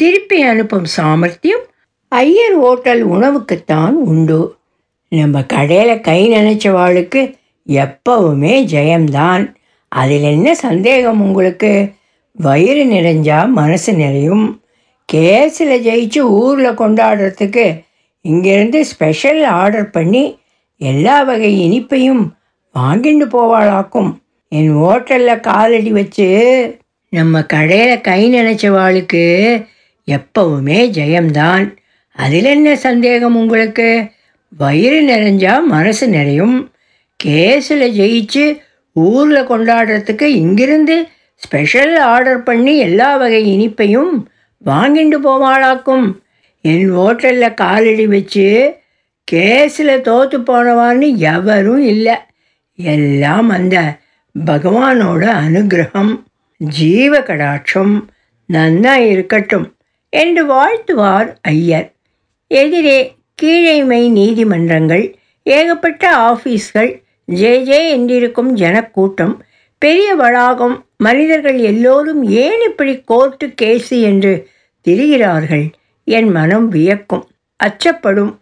திருப்பி 0.00 0.38
அனுப்பும் 0.42 0.88
சாமர்த்தியம் 0.96 1.64
ஐயர் 2.12 2.56
ஓட்டல் 2.68 3.02
உணவுக்குத்தான் 3.14 3.96
உண்டு. 4.10 4.40
நம்ம 5.12 5.42
கடையில் 5.54 6.04
கை 6.08 6.20
நினைச்சவாளுக்கு 6.34 7.22
எப்பவுமே 7.66 8.54
ஜெயம்தான். 8.74 9.44
அதில் 9.94 10.22
என்ன 10.22 10.54
சந்தேகம் 10.54 11.20
உங்களுக்கு? 11.20 11.92
வயிறு 12.32 12.84
நிறைஞ்சா 12.84 13.48
மனசு 13.48 13.92
நிறையும். 13.92 14.62
கேஸில் 15.12 15.80
ஜெயிச்சு 15.86 16.18
ஊரில் 16.18 16.78
கொண்டாடுறதுக்கு 16.78 17.84
இங்கேருந்து 18.28 18.80
ஸ்பெஷல் 18.80 19.42
ஆர்டர் 19.44 19.90
பண்ணி 19.90 20.38
எல்லா 20.78 21.22
வகை 21.22 21.52
இனிப்பையும் 21.60 22.24
வாங்கிட்டு 22.74 23.26
போவாளாக்கும். 23.32 24.10
என் 24.48 24.76
ஹோட்டலில் 24.76 25.40
காலடி 25.40 25.90
வச்சு 25.90 26.28
நம்ம 27.08 27.42
கடையில் 27.42 28.00
கை 28.00 28.34
நினைச்சவாளுக்கு 28.34 29.24
எப்பவுமே 30.06 30.80
ஜெயம்தான். 30.98 31.76
அதில் 32.12 32.44
என்ன 32.44 32.76
சந்தேகம் 32.76 33.36
உங்களுக்கு? 33.36 34.10
வயிறு 34.56 35.00
நிறைஞ்சா 35.02 35.62
மனசு 35.62 36.08
நிறையும். 36.08 36.70
கேஸில் 37.24 37.88
ஜெயிச்சு 37.98 38.44
ஊரில் 38.92 39.48
கொண்டாடுறதுக்கு 39.48 40.22
இங்கிருந்து 40.22 41.08
ஸ்பெஷல் 41.34 41.96
ஆர்டர் 41.96 42.42
பண்ணி 42.42 42.78
எல்லா 42.78 43.16
வகை 43.16 43.42
இனிப்பையும் 43.56 44.12
வாங்கிட்டு 44.64 45.18
போவாளாக்கும். 45.24 46.06
என் 46.60 46.96
ஹோட்டலில் 46.96 47.54
காலடி 47.54 48.06
வச்சு 48.06 48.74
கேஸில் 49.32 50.00
தோற்று 50.00 50.38
போனவான்னு 50.38 51.16
எவரும் 51.16 51.82
இல்லை. 51.82 52.14
எல்லாம் 52.74 53.48
அந்த 53.48 53.96
பகவானோட 54.46 55.22
அனுகிரகம் 55.46 56.12
ஜீவ 56.56 57.18
கடாட்சம் 57.18 58.04
நன்னா 58.52 58.94
இருக்கட்டும் 58.94 59.74
என்று 60.08 60.42
வாழ்த்துவார் 60.54 61.36
ஐயர். 61.40 61.92
எதிரே 62.46 63.16
கீழைமை 63.42 64.08
நீதிமன்றங்கள் 64.10 65.16
ஏகப்பட்ட 65.42 66.16
ஆஃபீஸ்கள் 66.16 67.02
ஜே 67.40 67.62
ஜே 67.62 67.80
என்றிருக்கும் 67.96 68.50
ஜனக்கூட்டம் 68.52 69.34
பெரிய 69.78 70.14
வளாகம் 70.14 70.76
மனிதர்கள் 70.96 71.58
எல்லோரும் 71.58 72.22
ஏன் 72.22 72.60
இப்படி 72.60 73.00
கோர்ட்டு 73.00 73.46
கேஸு 73.62 73.96
என்று 74.02 74.32
திரிகிறார்கள்? 74.84 75.66
என் 76.04 76.30
மனம் 76.30 76.68
வியக்கும் 76.72 77.24
அச்சப்படும். 77.64 78.32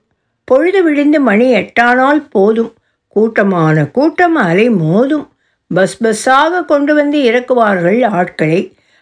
பொழுது 0.44 0.82
விழுந்து 0.82 1.20
மணி 1.20 1.46
எட்டானால் 1.54 2.22
போதும். 2.30 2.72
கூட்டமான 3.08 3.84
கூட்டம் 3.86 4.34
அலை 4.34 4.70
மோதும். 4.70 5.26
பஸ் 5.68 5.98
பஸ்ஸாக 6.04 6.64
கொண்டு 6.64 6.94
வந்து 6.94 7.18
இறக்குவார்கள் 7.30 8.06
ஆட்களை. 8.06 8.60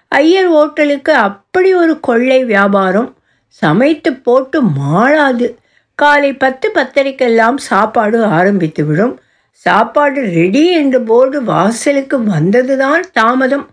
ஐயர் 0.08 0.50
ஓட்டலுக்கு 0.52 1.14
அப்படி 1.28 1.74
ஒரு 1.74 2.00
கொள்ளை 2.00 2.44
வியாபாரம் 2.44 3.16
சமைத்து 3.48 4.12
போட்டு 4.12 4.58
மாளாது. 4.78 5.46
காலை 5.94 6.32
பத்து 6.32 6.70
பத்தரைக்கெல்லாம் 6.74 7.56
சாப்பாடு 7.56 8.18
ஆரம்பித்துவிடும். 8.38 9.16
சாப்பாடு 9.64 10.20
ரெடி 10.20 10.72
என்று 10.72 11.02
போர்டு 11.02 11.42
வாசலுக்கு 11.44 12.18
வந்ததுதான் 12.18 13.00
தாமதம். 13.12 13.66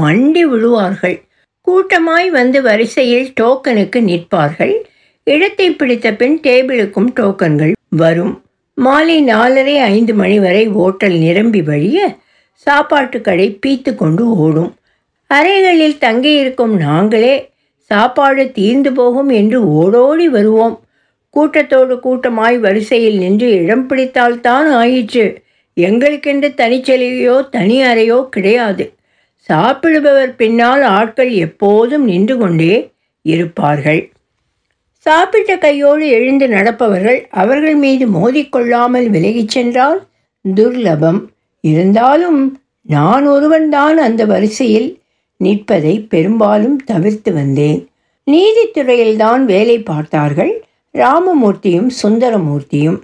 மண்டி 0.00 0.42
விழுவார்கள். 0.42 1.22
கூட்டமாய் 1.66 2.28
வந்து 2.28 2.62
வரிசையில் 2.62 3.32
டோக்கனுக்கு 3.40 4.00
நிற்பார்கள். 4.00 4.86
இடத்தை 5.24 5.70
பிடித்த 5.70 6.12
பின் 6.12 6.40
டேபிளுக்கும் 6.40 7.10
டோக்கன்கள் 7.14 7.72
வரும். 7.88 8.42
மாலை 8.74 9.24
நாலரை 9.24 9.76
ஐந்து 9.76 10.14
மணி 10.14 10.38
வரை 10.38 10.68
ஓட்டல் 10.68 11.18
நிரம்பி 11.18 11.62
வழிய 11.62 12.16
சாப்பாட்டு 12.52 13.20
கடை 13.20 13.58
பீத்து 13.66 13.94
கொண்டு 13.94 14.36
ஓடும். 14.36 14.74
அறைகளில் 15.34 15.98
தங்கியிருக்கும் 15.98 16.76
நாங்களே 16.76 17.52
சாப்பாடு 17.90 18.52
தீர்ந்து 18.52 18.92
போகும் 18.92 19.28
என்று 19.28 19.58
ஓடோடி 19.68 20.28
வருவோம். 20.28 20.85
கூட்டத்தோடு 21.36 21.94
கூட்டமாய் 22.00 22.56
வரிசையில் 22.58 23.18
நின்று 23.18 23.48
இடம் 23.62 23.86
பிடித்தால்தான் 23.88 24.68
ஆயிற்று. 24.82 25.24
எங்களுக்கென்று 25.76 26.48
தனிச்சலுகையோ 26.60 27.36
தனி 27.48 27.76
அறையோ 27.82 28.18
கிடையாது. 28.28 28.84
சாப்பிடுபவர் 29.48 30.32
பின்னால் 30.36 30.82
ஆட்கள் 30.98 31.32
எப்போதும் 31.46 32.04
நின்று 32.04 32.36
கொண்டே 32.38 32.74
இருப்பார்கள். 33.22 34.00
சாப்பிட்ட 35.06 35.52
கையோடு 35.56 36.04
எழுந்து 36.08 36.46
நடப்பவர்கள் 36.48 37.18
அவர்கள் 37.30 37.74
மீது 37.74 38.06
மோதிக்கொள்ளாமல் 38.06 39.08
விலகிச் 39.08 39.54
சென்றால் 39.56 40.00
துர்லபம். 40.54 41.20
இருந்தாலும் 41.60 42.40
நான் 42.82 43.26
ஒருவன்தான் 43.26 43.98
அந்த 43.98 44.24
வரிசையில் 44.24 44.88
நிற்பதை 45.40 45.94
பெரும்பாலும் 46.12 46.78
தவிர்த்து 46.84 47.30
வந்தேன். 47.32 47.80
நீதித்துறையில்தான் 48.26 49.42
வேலை 49.44 49.78
பார்த்தார்கள். 49.90 50.54
ராமமூர்த்தியும் 50.96 51.90
சுந்தரமூர்த்தியும் 52.02 53.00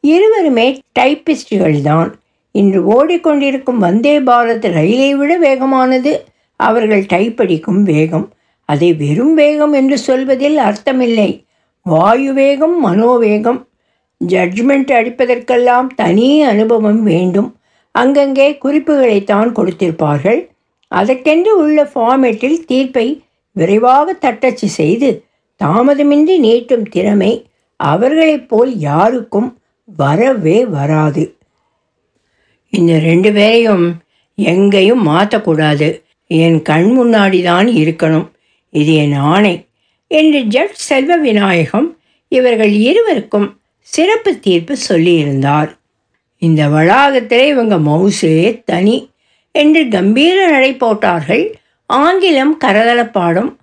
இருவருமே 0.00 0.78
டைப்பிஸ்டுகள்தான் 0.98 2.12
இன்று 2.52 2.80
ஓடிக்கொண்டிருக்கும் 2.86 3.76
வந்தே 3.76 4.20
பாரத் 4.20 4.72
ரயிலை 4.72 5.14
விட 5.14 5.38
வேகமானது. 5.38 6.20
அவர்கள் 6.56 7.04
டைப் 7.06 7.40
அடிக்கும் 7.40 7.82
வேகம். 7.82 8.32
அதை 8.64 8.94
வெறும் 8.94 9.34
வேகம் 9.34 9.72
என்று 9.72 9.98
சொல்வதில் 9.98 10.58
அர்த்தமில்லை. 10.58 11.44
வாயு 11.82 12.32
வேகம் 12.32 12.86
மனோவேகம். 12.86 13.66
ஜட்ஜ்மெண்ட் 14.26 14.90
அடிப்பதற்கெல்லாம் 14.90 15.86
தனி 15.96 16.42
அனுபவம் 16.42 17.02
வேண்டும். 17.02 17.56
அங்கங்கே 17.90 18.58
குறிப்புகளைத்தான் 18.64 19.52
கொடுத்திருப்பார்கள். 19.52 20.48
அதற்கென்று 20.88 21.58
உள்ள 21.58 21.90
ஃபார்மேட்டில் 21.94 22.64
தீர்ப்பை 22.64 23.22
விரைவாக 23.52 24.12
தட்டச்சு 24.12 24.68
செய்து 24.68 25.24
தாமதமின்றி 25.62 26.38
நீட்டும் 26.40 26.86
திறமை 26.90 27.46
அவர்களைப் 27.76 28.48
போல் 28.48 28.78
யாருக்கும் 28.78 29.58
வரவே 29.84 30.66
வராது. 30.66 31.36
இந்த 32.70 32.98
ரெண்டு 32.98 33.32
பேரையும் 33.32 33.94
எங்கேயும் 34.34 35.06
மாற்றக்கூடாது. 35.08 36.02
என் 36.26 36.62
கண் 36.62 36.98
முன்னாடி 36.98 37.42
தான் 37.42 37.66
இருக்கணும். 37.66 38.30
இது 38.70 38.94
என் 38.94 39.12
ஆணை. 39.12 39.66
என்று 40.06 40.40
ஜட் 40.40 40.72
செல்வ 40.72 41.16
விநாயகம் 41.16 41.98
இவர்கள் 42.28 42.70
இருவருக்கும் 42.70 43.60
சிறப்பு 43.80 44.38
தீர்ப்பு 44.38 44.76
சொல்லியிருந்தார். 44.88 45.70
இந்த 46.38 46.68
வளாகத்திலே 46.68 47.46
இவங்க 47.46 47.76
மவுசே 47.78 48.62
தனி 48.64 49.10
என்று 49.52 49.88
கம்பீர 49.88 50.50
நடை 50.50 50.74
போட்டார்கள் 50.74 51.54
ஆங்கிலம் 51.86 52.56
கரதளப்பாடும் 52.64 53.56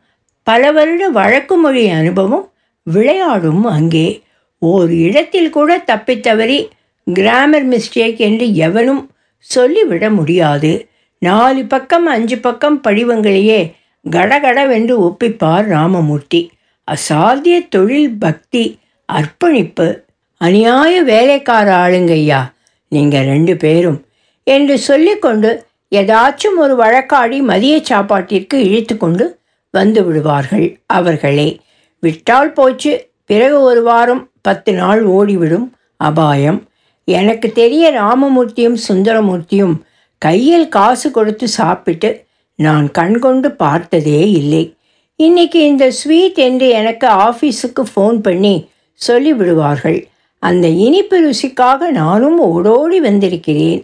பல 0.44 0.72
வருட 0.72 1.10
வழக்கு 1.10 1.58
மொழி 1.58 1.88
அனுபவம் 1.90 2.52
விளையாடும் 2.84 3.66
அங்கே. 3.66 4.24
ஓர் 4.58 4.92
இடத்தில் 4.92 5.50
கூட 5.50 5.78
தப்பித்தவறி 5.78 6.68
கிராமர் 7.08 7.68
மிஸ்டேக் 7.70 8.16
என்று 8.16 8.56
எவனும் 8.56 9.12
சொல்லிவிட 9.40 10.10
முடியாது. 10.10 10.88
நாலு 11.18 11.66
பக்கம் 11.66 12.06
அஞ்சு 12.06 12.38
பக்கம் 12.38 12.82
படிவங்களையே 12.84 13.74
கடகடவென்று 14.10 14.96
ஒப்பிப்பார் 15.08 15.66
ராமமூர்த்தி. 15.68 16.52
அசாத்திய 16.88 17.68
தொழில் 17.70 18.14
பக்தி 18.18 18.64
அர்ப்பணிப்பு 19.06 20.06
அநியாய 20.42 20.94
வேலைக்கார 21.04 21.68
ஆளுங்கய்யா 21.76 22.40
நீங்கள் 22.88 23.26
ரெண்டு 23.26 23.58
பேரும் 23.58 24.00
என்று 24.44 24.78
சொல்லிக்கொண்டு 24.80 25.66
ஏதாச்சும் 25.92 26.58
ஒரு 26.58 26.74
வழக்காடி 26.76 27.42
மதிய 27.42 27.76
சாப்பாட்டிற்கு 27.82 28.58
இழுத்து 28.70 28.98
கொண்டு 28.98 29.26
வந்து 29.72 30.04
விடுவார்கள் 30.06 30.80
அவர்களே. 30.86 31.60
விட்டால் 32.00 32.54
போச்சு 32.54 33.10
பிறகு 33.26 33.62
ஒரு 33.62 33.82
வாரம் 33.84 34.30
பத்து 34.42 34.74
நாள் 34.74 35.02
ஓடிவிடும் 35.06 35.68
அபாயம். 35.98 36.60
எனக்கு 37.08 37.52
தெரிய 37.52 37.86
ராமமூர்த்தியும் 37.92 38.78
சுந்தரமூர்த்தியும் 38.88 39.76
கையில் 40.18 40.68
காசு 40.70 41.12
கொடுத்து 41.12 41.48
சாப்பிட்டு 41.48 42.26
நான் 42.56 42.92
கண்கொண்டு 42.92 43.52
பார்த்ததே 43.52 44.32
இல்லை. 44.32 44.76
இன்னைக்கு 45.16 45.60
இந்த 45.64 45.92
ஸ்வீட் 45.92 46.38
என்று 46.38 46.70
எனக்கு 46.70 47.08
ஆஃபீஸுக்கு 47.08 47.84
ஃபோன் 47.96 48.20
பண்ணி 48.22 48.70
சொல்லிவிடுவார்கள் 49.08 50.00
அந்த 50.40 50.68
இனிப்பு 50.68 51.18
ருசிக்காக 51.30 51.90
நானும் 51.90 52.40
ஓடோடி 52.42 53.00
வந்திருக்கிறேன். 53.00 53.82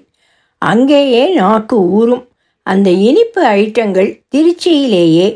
அங்கேயே 0.57 1.23
நாக்கு 1.33 1.89
ஊறும். 1.89 2.23
அந்த 2.63 2.89
இனிப்பு 2.89 3.41
ஐட்டங்கள் 3.45 4.09
திருச்சியிலேயே 4.35 5.27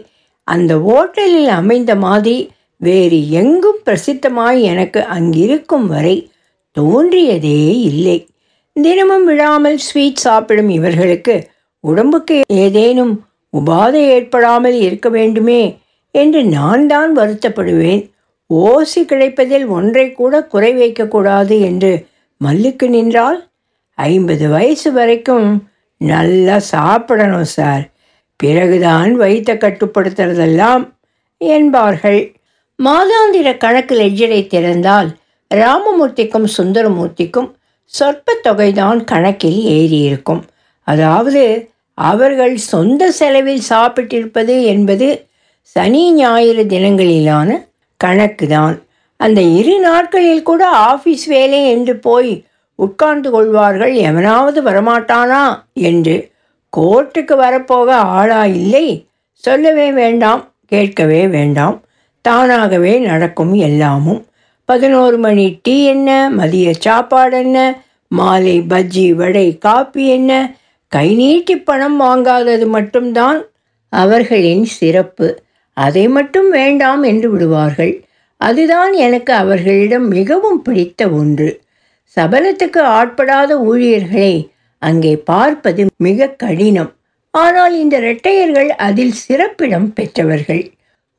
அந்த 0.44 0.78
ஓட்டலில் 0.78 1.48
அமைந்த 1.48 1.96
மாதிரி 1.96 2.52
வேறு 2.78 3.30
எங்கும் 3.30 3.82
பிரசித்தமாய் 3.86 4.62
எனக்கு 4.62 5.06
அங்கிருக்கும் 5.06 5.88
வரை 5.88 6.32
தோன்றியதே 6.78 7.82
இல்லை. 7.82 8.28
தினமும் 8.74 9.24
விழாமல் 9.24 9.78
ஸ்வீட் 9.78 10.16
சாப்பிடும் 10.16 10.70
இவர்களுக்கு 10.70 11.50
உடம்புக்கு 11.80 12.42
ஏதேனும் 12.54 13.26
உபாதை 13.54 14.02
ஏற்படாமல் 14.16 14.82
இருக்க 14.82 15.10
வேண்டுமே 15.10 15.80
என்று 16.12 16.44
நான் 16.44 16.88
தான் 16.88 17.18
வருத்தப்படுவேன். 17.18 18.10
ஓசி 18.50 19.06
கிடைப்பதில் 19.06 19.66
ஒன்றை 19.68 20.12
கூட 20.12 20.44
குறை 20.44 20.74
வைக்கக்கூடாது 20.74 21.60
என்று 21.60 22.08
மல்லுக்கு 22.38 22.90
நின்றால் 22.90 23.50
ஐம்பது 23.94 24.50
வயசு 24.50 24.92
வரைக்கும் 24.92 25.70
நல்லா 25.98 26.58
சாப்பிடணும் 26.58 27.44
சார். 27.44 27.91
பிறகுதான் 28.44 29.12
வைத்த 29.16 29.54
கட்டுப்படுத்துறதெல்லாம் 29.54 30.84
என்பார்கள். 31.42 32.22
மாதாந்திர 32.80 33.50
கணக்கு 33.58 33.96
லெஜரை 33.96 34.42
திறந்தால் 34.48 35.10
ராமமூர்த்திக்கும் 35.52 36.48
சுந்தரமூர்த்திக்கும் 36.58 37.50
சொற்ப 37.94 38.36
தொகைதான் 38.44 39.00
கணக்கில் 39.04 39.60
ஏறியிருக்கும். 39.78 40.42
அதாவது 40.88 41.44
அவர்கள் 41.98 42.56
சொந்த 42.72 43.12
செலவில் 43.12 43.64
சாப்பிட்டிருப்பது 43.70 44.54
என்பது 44.66 45.08
சனி 45.76 46.04
ஞாயிறு 46.14 46.64
தினங்களிலான 46.66 47.50
கணக்கு 48.00 48.46
தான் 48.48 48.78
அந்த 49.20 49.40
இரு 49.58 49.76
நாட்களில் 49.80 50.44
கூட 50.44 50.62
ஆஃபீஸ் 50.92 51.26
வேலை 51.28 51.60
என்று 51.66 51.94
போய் 52.00 52.32
உட்கார்ந்து 52.80 53.30
கொள்வார்கள் 53.32 53.94
எவனாவது 54.10 54.60
வரமாட்டானா 54.62 55.44
என்று. 55.90 56.16
கோர்ட்டுக்கு 56.78 57.36
வரப்போக 57.36 57.96
ஆளா 57.96 58.46
இல்லை. 58.46 59.08
சொல்லவே 59.34 59.92
வேண்டாம் 59.92 60.54
கேட்கவே 60.66 61.28
வேண்டாம். 61.28 61.82
தானாகவே 62.22 63.00
நடக்கும் 63.00 63.54
எல்லாமும். 63.54 64.26
பதினோரு 64.66 65.18
மணி 65.18 65.60
டீ 65.64 65.86
என்ன? 65.86 66.30
மதிய 66.30 66.74
சாப்பாடு 66.74 67.38
என்ன? 67.38 67.82
மாலை 68.08 68.62
பஜ்ஜி 68.62 69.14
வடை 69.14 69.58
காப்பி 69.58 70.08
என்ன? 70.08 70.56
கை 70.88 71.16
நீட்டி 71.16 71.58
பணம் 71.58 72.02
வாங்காதது 72.02 72.68
மட்டும்தான் 72.68 73.44
அவர்களின் 73.90 74.66
சிறப்பு. 74.66 75.44
அதை 75.74 76.08
மட்டும் 76.08 76.50
வேண்டாம் 76.50 77.04
என்று 77.04 77.32
விடுவார்கள். 77.32 78.04
அதுதான் 78.38 78.94
எனக்கு 78.94 79.34
அவர்களிடம் 79.34 80.08
மிகவும் 80.08 80.62
பிடித்த 80.62 81.10
ஒன்று. 81.10 81.62
சபலத்துக்கு 82.20 82.78
ஆட்படாத 82.78 83.52
ஊழியர்களை 83.52 84.51
அங்கே 84.82 85.14
பார்ப்பது 85.32 85.82
மிக 86.08 86.28
கடினம். 86.44 86.92
ஆனால் 87.34 87.74
இந்த 87.80 87.96
இரட்டையர்கள் 87.98 88.70
அதில் 88.88 89.16
சிறப்பிடம் 89.24 89.90
பெற்றவர்கள். 89.94 90.64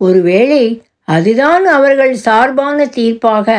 ஒருவேளை 0.00 0.62
அதுதான் 1.08 1.64
அவர்கள் 1.76 2.14
சார்பான 2.26 2.86
தீர்ப்பாக 2.96 3.56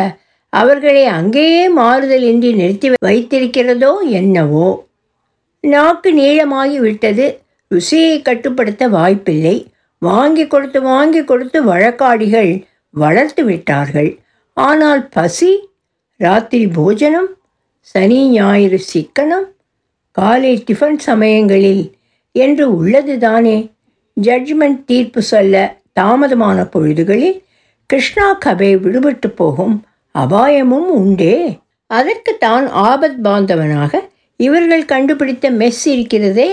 அவர்களை 0.53 1.03
அங்கேயே 1.19 1.63
மாறுதலின்றி 1.77 2.49
நிறுத்தி 2.55 2.89
வைத்திருக்கிறதோ 3.05 3.93
என்னவோ. 4.19 4.67
நாக்கு 5.63 6.09
நீளமாகி 6.13 6.79
விட்டது. 6.79 7.25
ருசியை 7.71 8.15
கட்டுப்படுத்த 8.21 8.83
வாய்ப்பில்லை. 8.87 9.55
வாங்கி 10.01 10.45
கொடுத்து 10.47 10.79
வாங்கி 10.81 11.21
கொடுத்து 11.23 11.59
வழக்காடிகள் 11.63 12.51
வளர்த்து 12.93 13.43
விட்டார்கள். 13.43 14.11
ஆனால் 14.57 15.03
பசி 15.07 15.51
ராத்திரி 16.19 16.65
போஜனம் 16.77 17.29
சனி 17.81 18.19
ஞாயிறு 18.29 18.79
சிக்கனம் 18.91 19.47
காலை 20.17 20.63
டிஃபன் 20.67 20.97
சமயங்களில் 20.97 21.83
என்று 22.31 22.75
உள்ளது 22.75 23.17
தானே 23.17 23.71
ஜட்ஜ்மெண்ட் 24.21 24.83
தீர்ப்பு 24.83 25.21
சொல்ல 25.21 25.81
தாமதமான 25.99 26.59
பொழுதுகளில் 26.73 27.37
கிருஷ்ணா 27.85 28.37
கபே 28.45 28.69
விடுபட்டு 28.83 29.27
போகும் 29.35 29.75
அபாயமும் 30.15 30.89
உண்டே. 30.89 31.59
அதற்கு 31.85 32.33
தான் 32.39 32.65
ஆபத் 32.67 33.19
பாந்தவனாக 33.23 33.99
இவர்கள் 34.35 34.85
கண்டுபிடித்த 34.85 35.51
மெஸ் 35.51 35.83
இருக்கிறதே. 35.85 36.51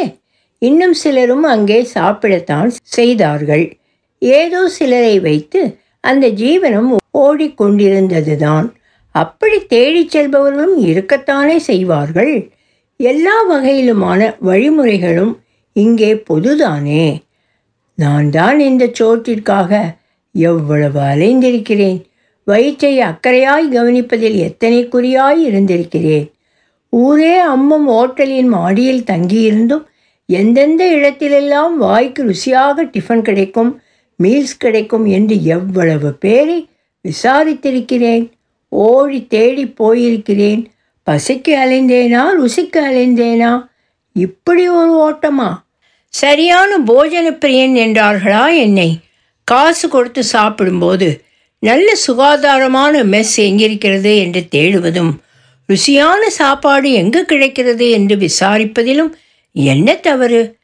இன்னும் 0.58 0.92
சிலரும் 0.92 1.42
அங்கே 1.42 1.88
சாப்பிடத்தான் 1.94 2.70
செய்தார்கள். 2.96 3.66
ஏதோ 4.18 4.68
சிலரை 4.68 5.20
வைத்து 5.20 5.60
அந்த 6.00 6.28
ஜீவனம் 6.28 6.90
ஓடிக்கொண்டிருந்ததுதான். 7.18 8.66
அப்படி 9.14 9.58
தேடிச் 9.66 10.16
செல்பவர்களும் 10.16 10.76
இருக்கத்தானே 10.90 11.56
செய்வார்கள்? 11.56 12.34
எல்லா 13.08 13.36
வகையிலுமான 13.50 14.20
வழிமுறைகளும் 14.48 15.32
இங்கே 15.76 16.12
பொதுதானே. 16.30 17.04
நான் 17.94 18.30
தான் 18.30 18.58
இந்த 18.60 18.84
சோற்றிற்காக 18.98 19.80
எவ்வளவு 20.34 21.00
அலைந்திருக்கிறேன். 21.00 21.98
வயிற்றை 22.44 22.92
அக்கறையாய் 23.00 23.66
கவனிப்பதில் 23.76 24.36
எத்தனை 24.48 24.80
குறியாய் 24.88 25.40
இருந்திருக்கிறேன். 25.48 26.26
ஊரே 26.92 27.34
அம்மும் 27.52 27.88
ஓட்டலின் 27.88 28.50
மாடியில் 28.56 29.06
தங்கியிருந்தும் 29.10 29.84
எந்தெந்த 30.28 30.82
இடத்திலெல்லாம் 30.96 31.74
வாய்க்கு 31.76 32.22
ருசியாக 32.24 32.84
டிஃபன் 32.94 33.24
கிடைக்கும் 33.28 33.70
மீல்ஸ் 34.18 34.58
கிடைக்கும் 34.58 35.06
என்று 35.16 35.36
எவ்வளவு 35.56 36.10
பேரை 36.24 36.58
விசாரித்திருக்கிறேன். 37.04 38.24
ஓடி 38.72 39.20
தேடி 39.26 39.64
போயிருக்கிறேன். 39.80 40.62
பசிக்கு 41.06 41.52
அலைந்தேனா 41.62 42.22
ருசிக்கு 42.40 42.78
அலைந்தேனா 42.78 43.68
இப்படி 44.12 44.68
ஒரு 44.68 44.92
ஓட்டமா? 45.08 45.62
சரியான 46.08 46.78
போஜன 46.78 47.28
பிரியன் 47.32 47.76
என்றார்களா 47.86 48.56
என்னை? 48.56 48.98
காசு 49.44 49.88
கொடுத்து 49.88 50.24
சாப்பிடும்போது 50.24 51.24
நல்ல 51.58 51.94
சுகாதாரமான 51.94 53.04
மெஸ் 53.04 53.36
எங்கிருக்கிறது 53.36 54.18
என்று 54.18 54.48
தேடுவதும் 54.50 55.12
ருசியான 55.68 56.26
சாப்பாடு 56.26 56.92
எங்கு 56.92 57.24
கிடைக்கிறது 57.24 57.90
என்று 57.90 58.16
விசாரிப்பதிலும் 58.16 59.12
என்ன 59.52 59.94
தவறு? 59.94 60.58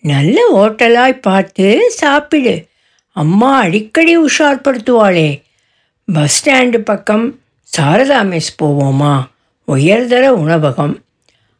நல்ல 0.00 0.38
ஹோட்டலாய் 0.54 1.20
பார்த்து 1.20 1.90
சாப்பிடு. 1.90 2.66
அம்மா 3.08 3.58
அடிக்கடி 3.58 4.18
உஷார்படுத்துவாளே. 4.18 5.42
பஸ் 6.12 6.36
ஸ்டாண்டு 6.38 6.78
பக்கம் 6.78 7.38
சாரதா 7.78 8.20
மெஸ் 8.32 8.52
போவோமா? 8.62 9.14
உயர்தர 9.72 10.34
உணவகம். 10.34 11.02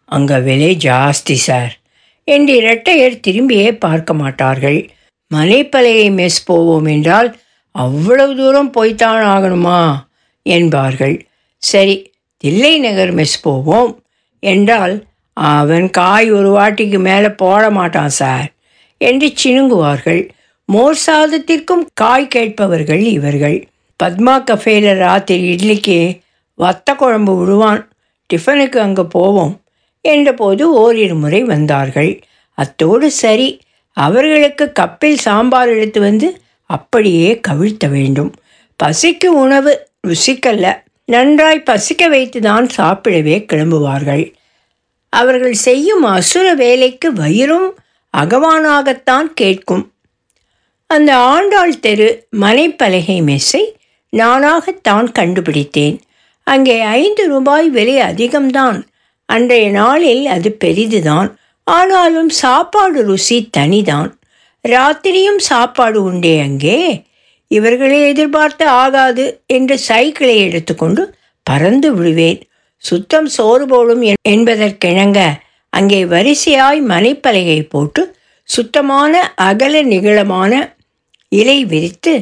அங்கே 0.04 0.38
விலை 0.38 0.76
ஜாஸ்தி 0.84 1.32
சார். 1.32 1.78
என்று 2.24 2.56
இரட்டையர் 2.56 3.20
திரும்பியே 3.26 3.78
பார்க்க 3.78 4.14
மாட்டார்கள். 4.14 4.90
மலைப்பலையை 5.34 6.08
மெஸ் 6.10 6.44
போவோம் 6.44 6.84
என்றால் 6.84 7.36
அவ்வளவு 7.70 8.36
தூரம் 8.36 8.70
போய்த்தான் 8.70 9.22
ஆகணுமா? 9.24 9.94
என்பார்கள். 10.42 11.26
சரி 11.56 12.12
தில்லை 12.36 12.78
நகர் 12.78 13.14
மெஸ் 13.14 13.42
போவோம் 13.42 14.02
என்றால் 14.38 15.04
அவன் 15.32 15.90
காய் 15.90 16.32
ஒரு 16.32 16.58
வாட்டிக்கு 16.58 16.98
மேலே 16.98 17.28
போட 17.28 17.70
மாட்டான் 17.70 18.08
சார் 18.08 18.52
என்று 18.98 19.32
சினுங்குவார்கள். 19.44 20.28
மோர் 20.64 20.98
சாதத்திற்கும் 21.06 21.86
காய் 21.94 22.28
கேட்பவர்கள் 22.28 23.00
இவர்கள். 23.00 23.68
பத்மா 24.02 24.42
கஃபேல 24.42 24.94
ராத்திரி 24.94 25.54
இட்லிக்கு 25.54 26.20
வத்த 26.58 26.94
குழம்பு 26.96 27.38
விடுவான். 27.38 27.93
டிஃபனுக்கு 28.32 28.78
அங்கே 28.78 29.04
போவோம் 29.16 29.54
என்றபோது 30.04 30.62
ஓரிரு 30.82 31.14
முறை 31.14 31.42
வந்தார்கள். 31.42 32.12
அத்தோடு 32.58 33.10
சரி 33.10 33.48
அவர்களுக்கு 33.96 34.64
கப்பில் 34.80 35.20
சாம்பார் 35.26 35.68
எடுத்து 35.68 36.00
வந்து 36.00 36.28
அப்படியே 36.70 37.40
கவிழ்த்த 37.48 37.86
வேண்டும். 37.88 38.32
பசிக்கு 38.80 39.28
உணவு 39.44 39.72
ருசிக்கல்ல 40.08 40.66
நன்றாய் 41.04 41.66
பசிக்க 41.68 42.08
வைத்து 42.08 42.40
தான் 42.40 42.66
சாப்பிடவே 42.76 43.36
கிளம்புவார்கள். 43.52 44.24
அவர்கள் 45.12 45.56
செய்யும் 45.66 46.02
அசுர 46.02 46.46
வேலைக்கு 46.54 47.12
வயிறும் 47.12 47.68
அகவானாகத்தான் 48.14 49.28
கேட்கும். 49.34 49.84
அந்த 50.90 51.10
ஆண்டாள் 51.16 51.80
தெரு 51.80 52.08
மலைப்பலகை 52.40 53.18
மெஸ்ஸை 53.28 53.64
நானாகத்தான் 54.12 55.08
கண்டுபிடித்தேன். 55.12 55.96
அங்கே 56.44 56.80
ஐந்து 56.80 57.26
ரூபாய் 57.28 57.68
விலை 57.68 57.96
அதிகம்தான். 58.00 58.82
அன்றைய 59.28 59.70
நாளில் 59.70 60.26
அது 60.26 60.52
பெரிதுதான். 60.52 61.36
ஆனாலும் 61.66 62.28
சாப்பாடு 62.28 63.02
ருசி 63.04 63.50
தனிதான். 63.56 64.10
ராத்திரியும் 64.68 65.36
சாப்பாடு 65.36 66.02
உண்டே 66.02 66.40
அங்கே? 66.40 67.02
இவர்களை 67.48 67.98
எதிர்பார்த்து 68.08 68.66
ஆகாது 68.66 69.24
என்று 69.46 69.78
சைக்கிளை 69.78 70.36
எடுத்துக்கொண்டு 70.38 71.14
பறந்து 71.42 71.94
விடுவேன். 71.94 72.40
சுத்தம் 72.76 73.26
சோறு 73.26 73.66
போடும் 73.66 74.02
என்பதற்கிணங்க 74.28 75.20
அங்கே 75.72 76.04
வரிசையாய் 76.04 76.80
மனைப்பலகை 76.88 77.60
போட்டு 77.68 78.16
சுத்தமான 78.48 79.34
அகல 79.36 79.82
நிகழமான 79.82 80.52
இலை 81.28 81.64
விரித்து 81.64 82.12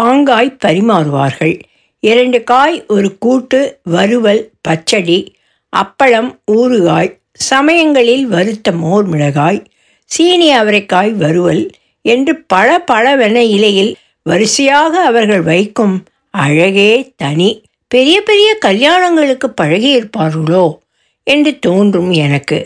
பாங்காய் 0.00 0.56
பரிமாறுவார்கள். 0.64 1.56
இரண்டு 2.02 2.44
காய் 2.44 2.84
ஒரு 2.86 3.18
கூட்டு 3.18 3.78
வறுவல் 3.82 4.50
பச்சடி 4.60 5.34
அப்பளம் 5.72 6.30
ஊறுகாய் 6.52 7.10
சமயங்களில் 7.32 8.26
வறுத்த 8.26 8.72
மோர் 8.72 9.06
மிளகாய் 9.06 9.60
சீனி 10.04 10.48
அவரைக்காய் 10.54 11.12
வறுவல் 11.14 11.70
என்று 12.04 12.32
பல 12.46 12.84
பலவென 12.92 13.34
இலையில் 13.34 13.92
வரிசையாக 14.22 15.02
அவர்கள் 15.04 15.42
வைக்கும் 15.42 15.96
அழகே 16.30 17.12
தனி. 17.16 17.50
பெரிய 17.88 18.16
பெரிய 18.20 18.58
கல்யாணங்களுக்கு 18.64 19.46
பழகியிருப்பார்களோ 19.60 20.78
என்று 21.26 21.58
தோன்றும் 21.58 22.10
எனக்கு. 22.10 22.58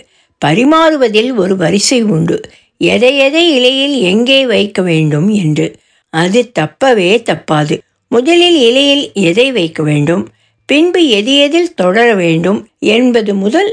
பரிமாறுவதில் 0.44 1.34
ஒரு 1.34 1.56
வரிசை 1.56 2.02
உண்டு. 2.02 2.40
எதை 2.78 3.12
எதை 3.18 3.54
இலையில் 3.54 3.96
எங்கே 4.12 4.46
வைக்க 4.46 4.82
வேண்டும் 4.82 5.28
என்று. 5.28 5.66
அது 6.14 6.52
தப்பவே 6.58 7.10
தப்பாது. 7.30 7.76
முதலில் 8.14 8.58
இலையில் 8.68 9.04
எதை 9.28 9.46
வைக்க 9.58 9.82
வேண்டும்? 9.82 10.24
பின்பு 10.68 11.00
எது 11.18 11.32
எதில் 11.46 11.74
தொடர 11.74 12.06
வேண்டும்? 12.22 12.60
என்பது 12.94 13.32
முதல் 13.44 13.72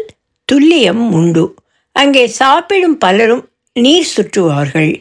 துல்லியம் 0.50 1.04
உண்டு. 1.20 1.44
அங்கே 1.96 2.24
சாப்பிடும் 2.42 2.98
பலரும் 2.98 3.44
நீர் 3.76 4.12
சுற்றுவார்கள். 4.16 4.92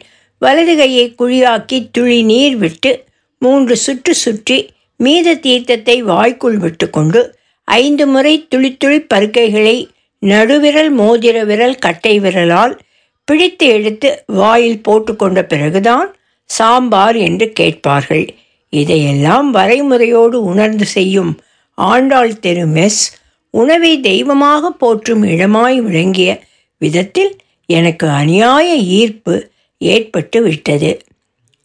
வலது 0.41 0.73
கையை 0.77 1.05
குழியாக்கி 1.19 1.77
துளி 1.95 2.19
நீர் 2.31 2.55
விட்டு 2.57 2.91
மூன்று 3.41 3.75
சுற்று 3.85 4.13
சுற்றி 4.25 4.57
மீத 4.99 5.35
தீர்த்தத்தை 5.45 5.95
வாய்க்குள் 6.11 6.57
விட்டுக்கொண்டு 6.57 7.21
ஐந்து 7.67 8.05
முறை 8.13 8.33
துளித்துளி 8.51 8.99
பருக்கைகளை 9.13 9.77
நடுவிரல் 10.23 10.91
மோதிர 10.99 11.37
விரல் 11.49 11.77
கட்டை 11.85 12.13
விரலால் 12.19 12.73
பிடித்து 13.27 13.65
எடுத்து 13.75 14.09
வாயில் 14.39 14.83
போட்டுக்கொண்ட 14.87 15.39
பிறகுதான் 15.43 16.09
சாம்பார் 16.49 17.17
என்று 17.27 17.47
கேட்பார்கள். 17.59 18.25
இதையெல்லாம் 18.73 19.53
வரைமுறையோடு 19.55 20.37
உணர்ந்து 20.51 20.85
செய்யும் 20.85 21.31
ஆண்டாள் 21.73 22.39
தெரு 22.39 22.65
மெஸ் 22.67 23.01
உணவை 23.53 23.99
தெய்வமாக 23.99 24.71
போற்றும் 24.71 25.23
இடமாய் 25.23 25.77
விளங்கிய 25.77 26.31
விதத்தில் 26.77 27.33
எனக்கு 27.65 28.07
அநியாய 28.07 28.67
ஈர்ப்பு 28.99 29.35
ஏற்பட்டு 29.77 30.41
விட்டது. 30.41 30.91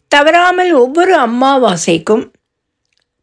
தவறாமல் 0.09 0.73
ஒவ்வொரு 0.73 1.15
அம்மாவாசைக்கும் 1.19 2.25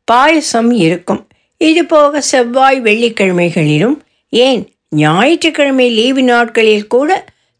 பாயசம் 0.07 0.71
இருக்கும். 0.71 1.21
இது 1.57 1.85
போக 1.85 2.21
செவ்வாய் 2.21 2.79
வெள்ளிக்கிழமைகளிலும் 2.81 3.97
ஏன் 4.29 4.61
ஞாயிற்றுக்கிழமை 4.89 5.89
லீவு 5.89 6.23
நாட்களில் 6.23 6.87
கூட 6.87 7.09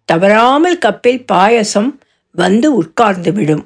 தவறாமல் 0.05 0.77
கப்பில் 0.77 1.23
பாயசம் 1.25 1.99
வந்து 2.35 2.67
உட்கார்ந்துவிடும். 2.81 3.63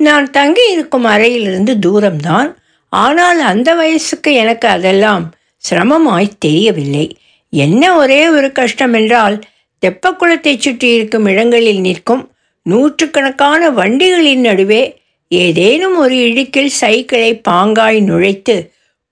நான் 0.00 0.26
தங்கி 0.30 0.64
இருக்கும் 0.72 1.04
அறையிலிருந்து 1.04 1.72
தூரம்தான். 1.86 2.50
ஆனால் 2.92 3.40
அந்த 3.40 3.68
வயசுக்கு 3.74 4.30
எனக்கு 4.32 4.66
அதெல்லாம் 4.68 5.24
சிரமமாய் 5.64 6.28
தெரியவில்லை. 6.38 7.06
என்ன 7.52 7.82
ஒரே 7.96 8.20
ஒரு 8.28 8.48
கஷ்டம் 8.52 8.92
என்றால் 8.92 9.36
தெப்பக்குளத்தை 9.82 10.54
சுற்றி 10.58 10.88
இருக்கும் 10.94 11.26
இடங்களில் 11.26 11.80
நிற்கும் 11.80 12.22
நூற்றுக்கணக்கான 12.66 13.70
வண்டிகளின் 13.70 14.40
நடுவே 14.40 14.82
ஏதேனும் 15.30 15.96
ஒரு 15.96 16.16
இடுக்கில் 16.28 16.72
சைக்கிளை 16.80 17.32
பாங்காய் 17.48 17.98
நுழைத்து 18.00 18.56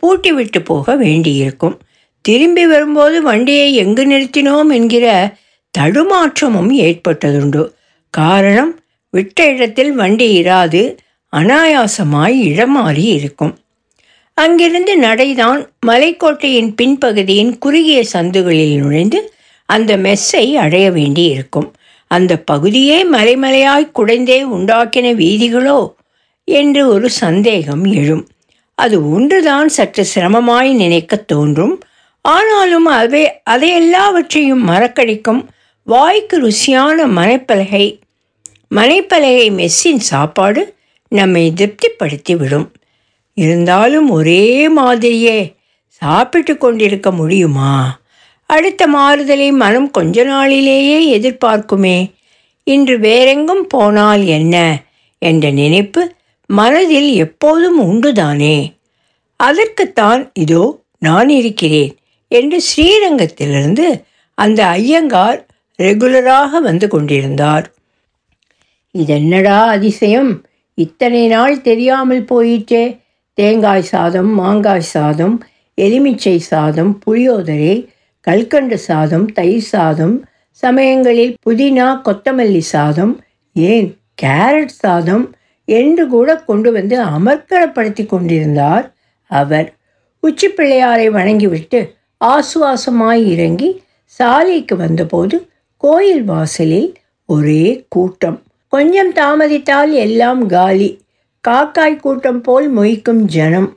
பூட்டிவிட்டு 0.02 0.60
போக 0.64 0.94
வேண்டியிருக்கும். 0.94 1.76
திரும்பி 2.24 2.64
வரும்போது 2.66 3.16
வண்டியை 3.22 3.68
எங்கு 3.74 4.04
நிறுத்தினோம் 4.06 4.70
என்கிற 4.78 5.06
தடுமாற்றமும் 5.74 6.72
ஏற்பட்டதுண்டு. 6.86 7.62
காரணம் 8.14 8.72
விட்ட 9.16 9.48
இடத்தில் 9.48 9.92
வண்டி 9.92 10.26
இராது 10.42 10.82
அனாயாசமாய் 11.36 12.38
இடமாறி 12.46 13.04
இருக்கும். 13.18 13.54
அங்கிருந்து 14.34 14.98
நடைதான் 14.98 15.68
மலைக்கோட்டையின் 15.86 16.74
பின்பகுதியின் 16.82 17.58
குறுகிய 17.58 18.04
சந்துகளில் 18.04 18.76
நுழைந்து 18.76 19.20
அந்த 19.66 19.96
மெஸ்ஸை 19.96 20.52
அடைய 20.54 20.90
வேண்டி 20.90 21.24
இருக்கும் 21.24 21.68
அந்த 22.06 22.32
பகுதியே 22.36 22.98
மலைமலையாய் 23.12 23.90
குடைந்தே 23.94 24.38
உண்டாக்கின 24.44 25.12
வீதிகளோ? 25.14 25.94
என்று 26.44 26.88
ஒரு 26.88 27.10
சந்தேகம் 27.10 27.84
எழும். 27.84 28.28
அது 28.74 29.10
ஒன்றுதான் 29.10 29.68
சற்று 29.68 30.06
சிரமமாய் 30.14 30.74
நினைக்க 30.74 31.16
தோன்றும். 31.16 31.80
ஆனாலும் 32.20 32.86
அவை 32.86 33.40
அதையெல்லாவற்றையும் 33.50 34.62
மறக்கடிக்கும். 34.68 35.44
வாய்க்கு 35.82 36.36
ருசியான 36.42 37.06
மனைப்பலகை 37.16 37.86
மலைப்பலகை 38.74 39.50
மெஸ்ஸின் 39.52 39.98
சாப்பாடு 39.98 40.74
நம்மை 41.08 41.52
திருப்திப்படுத்தி 41.56 42.36
விடும் 42.36 42.72
இருந்தாலும் 43.34 44.10
ஒரே 44.10 44.68
மாதிரியே 44.68 45.54
சாப்பிட்டு 45.86 46.58
கொண்டிருக்க 46.58 47.10
முடியுமா? 47.10 47.98
அடுத்த 48.46 48.86
மாறுதலை 48.86 49.52
மனம் 49.52 49.90
கொஞ்ச 49.90 50.24
நாளிலேயே 50.24 51.20
எதிர்பார்க்குமே. 51.20 52.12
இன்று 52.64 52.98
வேறெங்கும் 52.98 53.66
போனால் 53.66 54.24
என்ன? 54.24 54.82
என்ற 55.18 55.50
நினைப்பு 55.50 56.14
மனதில் 56.46 57.14
எப்போதும் 57.14 57.78
உண்டுதானே? 57.80 58.74
அதற்குத்தான் 59.36 60.30
இதோ 60.34 60.82
நான் 60.98 61.28
இருக்கிறேன் 61.28 61.96
என்று 62.28 62.62
ஸ்ரீரங்கத்திலிருந்து 62.62 64.02
அந்த 64.34 64.66
ஐயங்கார் 64.66 65.46
ரெகுலராக 65.78 66.58
வந்து 66.58 66.88
கொண்டிருந்தார். 66.88 67.75
இதென்னடா 69.02 69.58
அதிசயம்? 69.66 70.44
இத்தனை 70.74 71.26
நாள் 71.26 71.60
தெரியாமல் 71.60 72.24
போயிற்றே. 72.24 72.84
தேங்காய் 73.34 73.82
சாதம் 73.82 74.30
மாங்காய் 74.34 74.90
சாதம் 74.94 75.44
எலுமிச்சை 75.74 76.36
சாதம் 76.38 76.92
புளியோதரை 77.06 77.74
கல்கண்டு 78.20 78.78
சாதம் 78.78 79.26
தயிர் 79.32 79.68
சாதம் 79.72 80.14
சமயங்களில் 80.50 81.34
புதினா 81.46 81.88
கொத்தமல்லி 82.04 82.58
சாதம் 82.58 83.12
ஏன் 83.52 83.88
கேரட் 84.22 84.74
சாதம் 84.74 85.34
என்று 85.64 86.08
கூட 86.08 86.36
கொண்டு 86.36 86.72
வந்து 86.72 86.96
அமர்க்கலப்படுத்தி 87.04 88.06
கொண்டிருந்தார் 88.06 88.86
அவர். 89.30 89.68
உச்சி 90.20 90.48
பிள்ளையாரை 90.48 91.10
வணங்கிவிட்டு 91.10 91.80
ஆசுவாசமாய் 92.24 93.24
இறங்கி 93.32 93.82
சாலைக்கு 94.04 94.76
வந்தபோது 94.76 95.36
கோயில் 95.76 96.24
வாசலில் 96.24 96.94
ஒரே 97.26 97.84
கூட்டம். 97.88 98.38
கொஞ்சம் 98.76 99.10
தாமதித்தால் 99.12 99.92
எல்லாம் 100.04 100.40
காலி. 100.46 100.88
காக்காய் 101.44 102.00
கூட்டம் 102.00 102.40
போல் 102.40 102.66
மொய்க்கும் 102.76 103.20
ஜனம். 103.34 103.68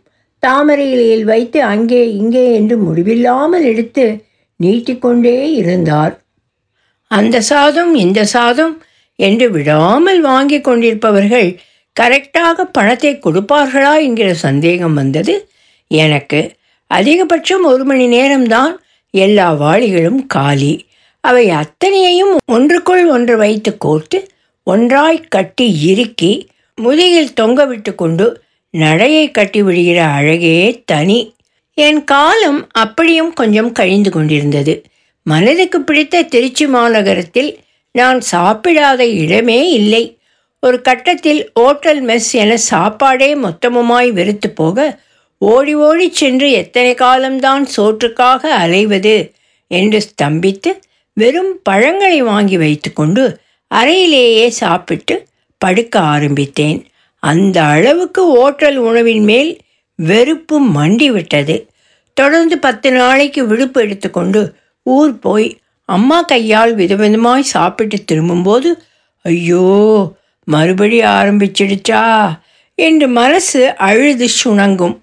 தாமரை 0.44 0.86
இலையில் 0.92 1.24
வைத்து 1.24 1.60
அங்கே 1.64 2.02
இங்கே 2.14 2.44
என்று 2.54 2.76
முடிவில்லாமல் 2.78 3.66
எடுத்து 3.66 4.06
நீட்டிக்கொண்டே 4.60 5.36
இருந்தார். 5.52 6.14
அந்த 7.12 7.38
சாதம் 7.42 7.92
இந்த 7.96 8.20
சாதம் 8.26 8.74
என்று 9.20 9.52
விடாமல் 9.52 10.20
வாங்கி 10.22 10.60
கொண்டிருப்பவர்கள் 10.62 11.50
கரெக்டாக 11.96 12.66
பணத்தை 12.72 13.12
கொடுப்பார்களா 13.16 13.94
என்கிற 14.02 14.30
சந்தேகம் 14.34 14.94
வந்தது. 14.94 15.36
எனக்கு 15.92 16.42
அதிகபட்சம் 16.92 17.66
ஒரு 17.72 17.86
மணி 17.86 18.08
நேரம்தான் 18.18 18.74
எல்லா 19.14 19.48
வாளிகளும் 19.64 20.22
காலி. 20.26 20.74
அவை 21.24 21.46
அத்தனையையும் 21.62 22.36
ஒன்றுக்குள் 22.52 23.06
ஒன்று 23.10 23.38
வைத்து 23.38 23.72
கோர்த்து 23.86 24.20
ஒன்றாய் 24.72 25.28
கட்டி 25.30 25.68
இறுக்கி 25.92 26.32
முதுகில் 26.78 27.36
தொங்கவிட்டு 27.42 27.92
கொண்டு 27.96 28.26
நடையை 28.74 29.26
கட்டி 29.32 29.62
விடுகிற 29.62 30.00
அழகே 30.18 30.60
தனி. 30.86 31.20
என் 31.78 32.02
காலம் 32.04 32.62
அப்படியும் 32.76 33.32
கொஞ்சம் 33.34 33.72
கழிந்து 33.72 34.10
கொண்டிருந்தது. 34.12 34.74
மனதுக்கு 35.26 35.80
பிடித்த 35.82 36.24
திருச்சி 36.24 36.66
மாநகரத்தில் 36.68 37.52
நான் 37.96 38.20
சாப்பிடாத 38.32 39.02
இடமே 39.24 39.60
இல்லை. 39.72 40.04
ஒரு 40.64 40.78
கட்டத்தில் 40.82 41.42
ஓட்டல் 41.60 42.02
மெஸ் 42.06 42.32
என 42.42 42.52
சாப்பாடே 42.72 43.30
மொத்தமுமாய் 43.36 44.10
வெறுத்து 44.12 44.50
போக 44.52 44.88
ஓடி 45.42 45.74
ஓடி 45.88 46.08
சென்று 46.12 46.48
எத்தனை 46.52 46.94
காலம்தான் 46.96 47.66
சோற்றுக்காக 47.76 48.42
அலைவது 48.64 49.16
என்று 49.72 50.00
ஸ்தம்பித்து 50.08 50.72
வெறும் 51.18 51.54
பழங்களை 51.64 52.20
வாங்கி 52.22 52.58
வைத்துக்கொண்டு 52.58 53.24
அறையிலேயே 53.72 54.48
சாப்பிட்டு 54.62 55.16
படுக்க 55.62 56.00
ஆரம்பித்தேன். 56.00 56.80
அந்த 57.24 57.58
அளவுக்கு 57.64 58.22
ஓட்டல் 58.36 58.78
உணவின் 58.78 59.24
மேல் 59.24 59.52
வெறுப்பு 60.00 60.58
மண்டிவிட்டது. 60.70 61.56
தொடர்ந்து 62.14 62.56
பத்து 62.58 62.92
நாளைக்கு 62.92 63.42
விடுப்பு 63.48 63.82
எடுத்துக்கொண்டு 63.82 64.42
ஊர் 64.86 65.20
போய் 65.20 65.48
அம்மா 65.90 66.22
கையால் 66.22 66.76
விதவிதமாய் 66.76 67.52
சாப்பிட்டு 67.56 67.98
திரும்பும்போது 68.04 68.70
ஐயோ 69.26 69.68
மறுபடி 70.48 71.00
ஆரம்பிச்சிடுச்சா? 71.02 72.04
என்று 72.78 73.08
மனசு 73.08 73.62
அழுது 73.78 74.28
சுணங்கும். 74.44 74.96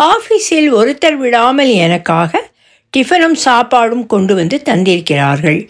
ஆஃபீஸில் 0.00 0.70
ஒருத்தர் 0.72 1.16
விடாமல் 1.16 1.72
எனக்காக 1.84 2.40
டிஃபனும் 2.92 3.36
சாப்பாடும் 3.44 4.06
கொண்டு 4.06 4.34
வந்து 4.34 4.62
தந்திருக்கிறார்கள். 4.64 5.60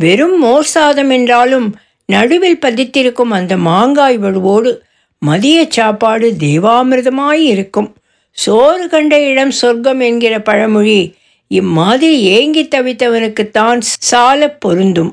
வெறும் 0.00 0.38
மோர் 0.38 0.70
சாதம் 0.74 1.10
என்றாலும் 1.10 1.68
நடுவில் 2.12 2.58
பதித்திருக்கும் 2.58 3.32
அந்த 3.32 3.56
மாங்காய் 3.56 4.18
வடுவோடு 4.18 4.70
மதிய 5.18 5.66
சாப்பாடு 5.68 6.26
தேவாமிர்தமாய் 6.38 7.42
இருக்கும். 7.52 7.90
சோறு 8.30 8.88
கண்ட 8.88 9.14
இடம் 9.20 9.50
சொர்க்கம் 9.50 10.00
என்கிற 10.00 10.34
பழமொழி 10.40 11.00
இம்மாதிரி 11.48 12.16
ஏங்கி 12.36 12.62
தவித்தவனுக்குத்தான் 12.64 13.76
சால 13.80 14.48
பொருந்தும். 14.50 15.12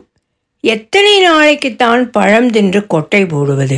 எத்தனை 0.62 1.14
நாளைக்குத்தான் 1.30 2.02
பழம் 2.12 2.50
தின்று 2.50 2.88
கொட்டை 2.88 3.26
போடுவது? 3.26 3.78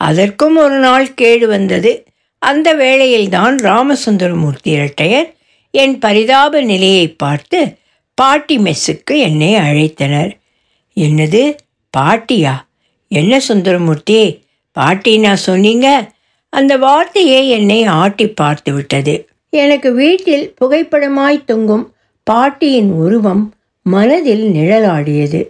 அதற்கும் 0.00 0.56
ஒரு 0.56 0.78
நாள் 0.78 1.14
கேடு 1.14 1.46
வந்தது. 1.48 1.92
அந்த 2.38 2.74
வேளையில்தான் 2.74 3.56
ராமசுந்தரமூர்த்தி 3.62 4.70
இரட்டையர் 4.70 5.28
என் 5.70 5.98
பரிதாப 5.98 6.60
நிலையை 6.62 7.06
பார்த்து 7.08 7.60
பாட்டி 8.14 8.58
மெஸ்ஸுக்கு 8.58 9.16
என்னை 9.18 9.54
அழைத்தனர். 9.54 10.32
என்னது? 10.96 11.44
பாட்டியா? 11.98 12.54
என்ன 13.08 13.40
சுந்தரமூர்த்தி? 13.40 14.44
பாட்டி 14.72 15.18
நான் 15.18 15.36
சொன்னீங்க. 15.36 16.10
அந்த 16.48 16.76
வார்த்தையே 16.76 17.48
என்னை 17.48 17.84
ஆட்டி 17.84 18.28
பார்த்து 18.28 18.72
விட்டது. 18.72 19.28
எனக்கு 19.50 19.92
வீட்டில் 19.92 20.54
புகைப்படமாய் 20.60 21.44
தொங்கும் 21.44 21.94
பாட்டியின் 22.22 22.90
உருவம் 22.90 23.54
மனதில் 23.82 24.44
நிழலாடியது. 24.52 25.40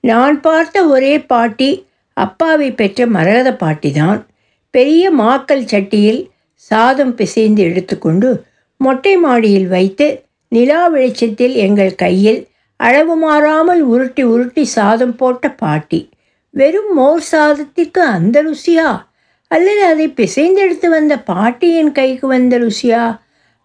நான் 0.00 0.40
பார்த்த 0.40 0.84
ஒரே 0.86 1.20
பாட்டி 1.20 1.86
அப்பாவை 2.12 2.70
பெற்ற 2.70 3.06
மரகத 3.06 3.56
பாட்டிதான். 3.60 4.20
பெரிய 4.70 5.12
மாக்கல் 5.14 5.64
சட்டியில் 5.72 6.28
சாதம் 6.54 7.14
பிசைந்து 7.14 7.62
எடுத்துக்கொண்டு 7.62 8.44
மொட்டை 8.76 9.16
மாடியில் 9.16 9.68
வைத்து 9.68 10.24
நிலா 10.48 10.88
வெளிச்சத்தில் 10.88 11.54
எங்கள் 11.54 11.94
கையில் 11.94 12.48
அளவு 12.80 13.14
மாறாமல் 13.16 13.82
உருட்டி 13.82 14.22
உருட்டி 14.22 14.64
சாதம் 14.64 15.16
போட்ட 15.16 15.46
பாட்டி. 15.52 16.00
வெறும் 16.54 16.92
மோர் 16.94 17.20
சாதத்திற்கு 17.20 18.02
அந்த 18.02 18.36
ருசியா? 18.42 18.88
அல்லது 19.50 19.82
அதை 19.84 20.06
பிசைந்தெடுத்து 20.08 20.88
வந்த 20.88 21.14
பாட்டியின் 21.20 21.92
கைக்கு 21.92 22.26
வந்த 22.26 22.58
ருசியா? 22.58 23.02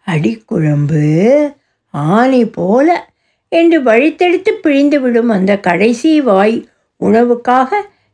அடிக்குழம்பு 0.08 1.04
ஆணி 1.90 2.42
போல 2.46 3.10
என்று 3.52 3.78
வழித்தெடுத்து 3.82 4.52
பிழிந்து 4.62 5.02
விடும் 5.02 5.30
அந்த 5.30 5.52
கடைசி 5.58 6.22
வாய் 6.22 6.58
உணவுக்காக 7.02 7.72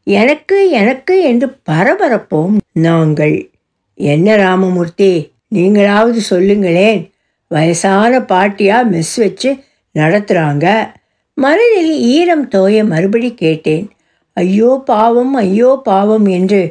எனக்கு 0.08 0.58
எனக்கு 0.70 1.16
என்று 1.22 1.48
பரபரப்போம் 1.70 2.56
நாங்கள். 2.72 3.36
என்ன 3.94 4.36
ராமமூர்த்தி 4.36 5.12
நீங்களாவது 5.56 6.22
சொல்லுங்களேன். 6.32 7.02
வயசான 7.48 8.20
பாட்டியாக 8.20 8.90
மெஸ் 8.94 9.18
வச்சு 9.18 9.52
நடத்துகிறாங்க 9.96 10.68
மனதில் 11.38 11.94
ஈரம் 12.16 12.48
தோய 12.48 12.84
மறுபடி 12.86 13.30
கேட்டேன். 13.34 13.86
ஐயோ 14.38 14.72
பாவம் 14.86 15.34
ஐயோ 15.34 15.82
பாவம் 15.84 16.26
என்று 16.26 16.62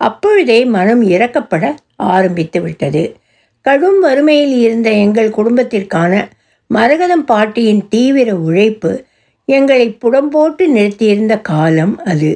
அப்பொழுதே 0.00 0.58
மனம் 0.64 1.02
இறக்கப்பட 1.08 1.64
ஆரம்பித்து 1.96 2.58
விட்டது. 2.62 3.02
கடும் 3.66 3.98
வறுமையில் 4.00 4.54
இருந்த 4.60 4.90
எங்கள் 5.04 5.30
குடும்பத்திற்கான 5.30 6.12
மரகதம் 6.70 7.24
பாட்டியின் 7.24 7.82
தீவிர 7.88 8.28
உழைப்பு 8.36 8.92
எங்களை 9.48 9.86
புடம்போட்டு 10.02 10.64
நிறுத்தியிருந்த 10.66 11.34
காலம் 11.40 11.94
அது. 12.04 12.30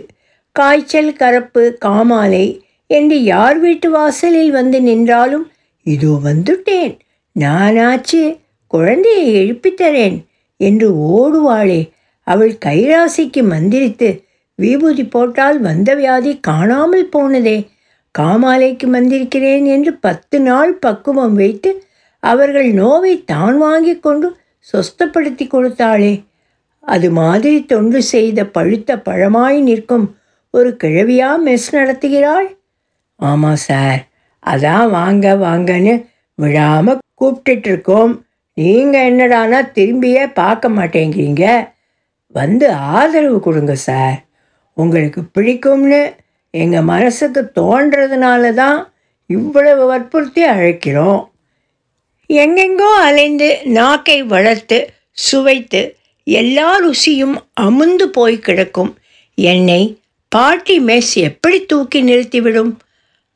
காய்ச்சல் 0.56 1.12
கரப்பு 1.12 1.62
காமாலை 1.84 2.46
என்று 2.90 3.16
யார் 3.22 3.58
வீட்டு 3.58 3.88
வாசலில் 3.90 4.50
வந்து 4.50 4.80
நின்றாலும் 4.80 5.46
இதோ 5.86 6.12
வந்துட்டேன். 6.24 6.92
நானாச்சு 7.36 8.22
குழந்தையை 8.66 9.24
எழுப்பித்தரேன். 9.40 10.16
என்று 10.68 10.88
ஓடுவாளே. 11.14 11.80
அவள் 12.26 12.54
கைராசிக்கு 12.66 13.40
மந்திரித்து 13.52 14.08
விபூதி 14.58 15.04
போட்டால் 15.04 15.58
வந்த 15.60 15.88
வியாதி 15.94 16.32
காணாமல் 16.48 17.08
போனதே. 17.08 17.56
காமாலைக்கு 18.14 18.86
மந்திரிக்கிறேன் 18.94 19.64
என்று 19.66 19.92
பத்து 20.06 20.36
நாள் 20.40 20.72
பக்குவம் 20.78 21.34
வைத்து 21.34 21.70
அவர்கள் 22.22 22.68
நோவை 22.72 23.14
தான் 23.24 23.56
வாங்கி 23.58 23.94
கொண்டு 23.98 24.28
சொஸ்தப்படுத்தி 24.68 25.44
கொடுத்தாளே. 25.46 26.14
அது 26.84 27.08
மாதிரி 27.10 27.56
தொண்டு 27.64 28.00
செய்த 28.12 28.40
பழுத்த 28.56 28.96
பழமாய் 29.06 29.58
நிற்கும் 29.60 30.06
ஒரு 30.54 30.70
கிழவியா 30.82 31.30
மெஸ் 31.46 31.68
நடத்துகிறாள்? 31.72 32.48
ஆமாம் 33.20 33.62
சார். 33.68 34.00
அதான் 34.42 34.88
வாங்க 34.90 35.26
வாங்கன்னு 35.44 35.94
விழாமல் 36.38 37.02
கூப்பிட்டுட்ருக்கோம் 37.20 38.14
நீங்கள் 38.62 39.06
என்னடானா 39.10 39.58
திரும்பியே 39.76 40.24
பார்க்க 40.32 40.68
மாட்டேங்கிறீங்க. 40.68 41.44
வந்து 42.34 42.66
ஆதரவு 42.72 43.38
கொடுங்க 43.40 43.74
சார். 43.74 44.18
உங்களுக்கு 44.72 45.20
பிடிக்கும்னு 45.34 46.02
எங்கள் 46.50 46.88
மனசுக்கு 46.92 47.40
தோன்றதுனால 47.60 48.52
தான் 48.54 48.78
இவ்வளவு 49.26 49.86
வற்புறுத்தி 49.86 50.42
அழைக்கிறோம். 50.44 51.20
எங்கெங்கோ 52.30 52.90
அலைந்து 53.08 53.48
நாக்கை 53.78 54.22
வளர்த்து 54.22 54.78
சுவைத்து 55.12 55.82
எல்லா 56.26 56.68
ருசியும் 56.84 57.36
அமுந்து 57.52 58.06
போய் 58.08 58.38
கிடக்கும். 58.38 58.92
என்னை 59.34 59.82
பாட்டி 60.28 60.76
மேஸ் 60.80 61.14
எப்படி 61.28 61.58
தூக்கி 61.64 62.02
நிறுத்திவிடும்? 62.02 62.72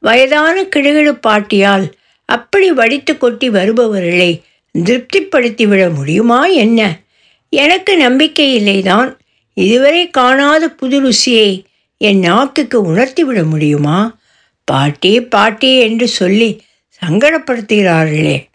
வயதான 0.03 0.57
கிடுகிடு 0.63 1.13
பாட்டியால் 1.27 1.87
அப்படி 2.25 2.69
வடித்து 2.73 3.19
கொட்டி 3.19 3.49
வருபவர்களை 3.51 4.43
திருப்திப்படுத்திவிட 4.85 5.95
முடியுமா 5.95 6.47
என்ன? 6.47 7.01
எனக்கு 7.49 7.97
நம்பிக்கை 7.97 8.61
இல்லைதான். 8.61 9.17
இதுவரை 9.55 10.11
காணாத 10.11 10.69
புது 10.69 11.03
ருசியை 11.03 11.65
என் 11.97 12.19
நாக்குக்கு 12.19 12.95
உணர்த்திவிட 12.95 13.49
முடியுமா? 13.49 14.19
பாட்டி 14.65 15.23
பாட்டி 15.23 15.79
என்று 15.79 16.09
சொல்லி 16.09 16.63
சங்கடப்படுத்துகிறார்களே. 17.07 18.47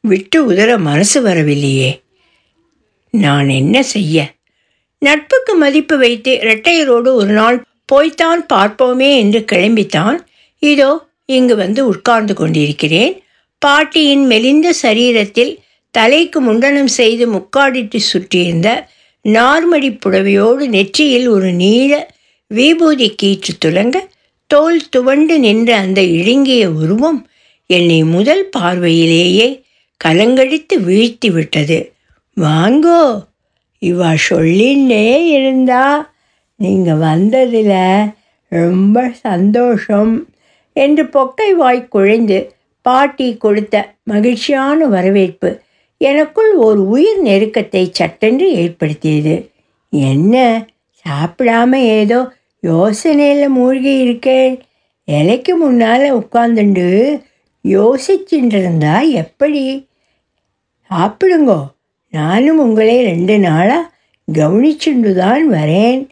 விட்டு 0.00 0.52
உதற 0.52 0.78
மனசு 0.78 1.22
வரவில்லையே. 1.22 2.02
நான் 3.10 3.48
என்ன 3.48 3.82
செய்ய? 3.82 4.34
நட்புக்கு 4.98 5.54
மதிப்பு 5.54 5.98
வைத்து 5.98 6.38
இரட்டையரோடு 6.42 7.12
ஒரு 7.12 7.32
நாள் 7.32 7.64
போய்த்தான் 7.84 8.46
பார்ப்போமே 8.52 9.16
என்று 9.16 9.44
கிளம்பித்தான். 9.52 10.18
இதோ 10.58 11.06
இங்கு 11.24 11.56
வந்து 11.56 11.86
உட்கார்ந்து 11.86 12.34
கொண்டிருக்கிறேன். 12.34 13.22
பாட்டியின் 13.66 14.24
மெலிந்த 14.26 14.68
சரீரத்தில் 14.82 15.52
தலைக்கு 15.94 16.38
முண்டனம் 16.40 16.92
செய்து 16.98 17.24
முக்காடிட்டு 17.32 17.96
சுற்றியிருந்த 17.96 18.70
நார்மடி 19.24 19.90
புடவையோடு 19.98 20.64
நெற்றியில் 20.66 21.28
ஒரு 21.28 21.52
நீள 21.52 21.92
விபூதி 22.50 23.08
கீற்று 23.22 23.52
துலங்க 23.64 23.96
தோல் 24.50 24.82
துவண்டு 24.88 25.38
நின்ற 25.38 25.70
அந்த 25.76 26.00
இழுங்கிய 26.02 26.64
உருவம் 26.70 27.20
என்னை 27.70 28.04
முதல் 28.04 28.44
பார்வையிலேயே 28.56 29.48
கலங்கடித்து 30.04 30.74
வீழ்த்தி 30.78 31.28
விட்டது. 31.32 31.78
வாங்கோ 32.36 33.00
இவா 33.82 34.10
சொல்லின்னே 34.28 35.06
இருந்தா 35.28 35.84
நீங்கள் 36.60 36.96
வந்ததில் 36.96 37.74
ரொம்ப 38.52 38.96
சந்தோஷம் 39.22 40.14
என்று 40.76 41.04
பொக்கை 41.04 41.50
வாய் 41.50 41.88
குழைந்து 41.88 42.38
பாட்டி 42.86 43.26
கொடுத்த 43.36 43.76
மகிழ்ச்சியான 44.02 44.86
வரவேற்பு 44.86 45.50
எனக்குள் 46.00 46.50
ஒரு 46.66 46.80
உயிர் 46.88 47.20
நெருக்கத்தை 47.24 47.82
சட்டென்று 47.90 48.46
ஏற்படுத்தியது. 48.62 49.34
என்ன? 49.92 50.34
சாப்பிடாம 51.04 51.72
ஏதோ 51.98 52.18
யோசனையில் 52.62 53.48
மூழ்கி 53.48 53.94
இருக்கேன் 53.98 54.54
இலைக்கு 55.08 55.52
முன்னால் 55.56 56.06
உட்காந்துண்டு 56.18 56.86
யோசிச்சுட்டு 57.64 58.58
இருந்தா 58.60 58.94
எப்படி? 59.22 59.62
சாப்பிடுங்கோ. 60.90 61.60
நானும் 62.14 62.58
உங்களை 62.58 62.96
ரெண்டு 63.02 63.36
நாளாக 63.38 63.90
கவனிச்சுண்டு 64.32 65.12
தான் 65.14 65.44
வரேன். 65.50 66.02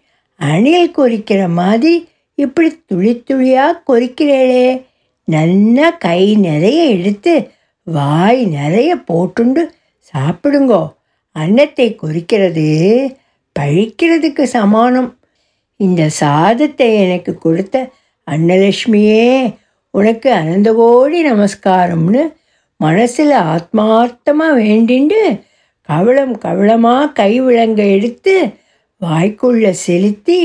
அணில் 0.40 0.96
கொறிக்கிற 0.96 1.40
மாதிரி 1.52 1.94
இப்படி 2.38 2.70
துளி 2.86 3.12
துளியாக 3.22 3.82
கொறிக்கிறேளே. 3.88 4.66
நல்லா 5.28 5.86
கை 5.96 6.20
நிறைய 6.36 6.80
எடுத்து 6.96 7.34
வாய் 7.86 8.40
நிறைய 8.58 8.90
போட்டுண்டு 9.08 9.62
சாப்பிடுங்கோ. 10.14 10.82
அன்னத்தை 11.36 11.94
குறிக்கிறது 11.94 12.66
பழிக்கிறதுக்கு 13.56 14.44
சமானம். 14.56 15.10
இந்த 15.80 16.02
சாதத்தை 16.08 16.88
எனக்கு 17.04 17.32
கொடுத்த 17.38 17.76
அன்னலட்சுமியே 18.28 19.54
உனக்கு 19.94 20.28
அனந்தகோடி 20.32 21.18
நமஸ்காரம்னு 21.22 22.22
மனசில் 22.80 23.34
ஆத்மார்த்தமாக 23.52 24.58
வேண்டிண்டு 24.62 25.20
கவளம் 25.88 26.34
கவளமாக 26.38 27.12
கை 27.12 27.32
விளங்க 27.40 27.80
எடுத்து 27.96 28.34
வாய்க்குள்ளே 29.00 29.72
செலுத்தி 29.86 30.40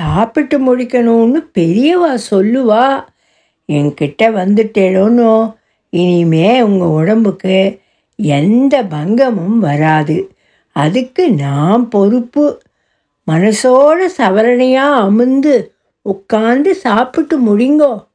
சாப்பிட்டு 0.00 0.56
முடிக்கணும்னு 0.58 1.40
பெரியவா 1.58 2.12
சொல்லுவா. 2.30 2.84
என்கிட்ட 3.70 4.22
வந்துட்டேனோ 4.22 5.54
இனிமே 5.90 6.62
உங்கள் 6.62 6.88
உடம்புக்கு 6.88 7.78
எந்த 8.16 8.82
பங்கமும் 8.82 9.58
வராது. 9.58 10.32
அதுக்கு 10.76 11.30
நான் 11.30 11.88
பொறுப்பு. 11.88 12.60
மனசோட 13.26 14.06
சவரணையாக 14.18 15.00
அமுந்து 15.06 15.54
உட்கார்ந்து 16.02 16.74
சாப்பிட்டு 16.74 17.36
முடிங்கோ. 17.38 18.06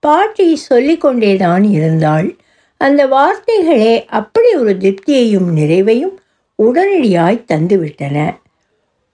பாட்டி 0.00 0.56
சொல்லிக்கொண்டே 0.56 1.36
தான் 1.36 1.64
இருந்தாள். 1.64 2.36
அந்த 2.76 3.06
வார்த்தைகளே 3.06 4.04
அப்படி 4.04 4.54
ஒரு 4.54 4.76
திருப்தியையும் 4.80 5.48
நிறைவையும் 5.56 6.16
உடனடியாய் 6.62 7.44
தந்துவிட்டன. 7.52 8.36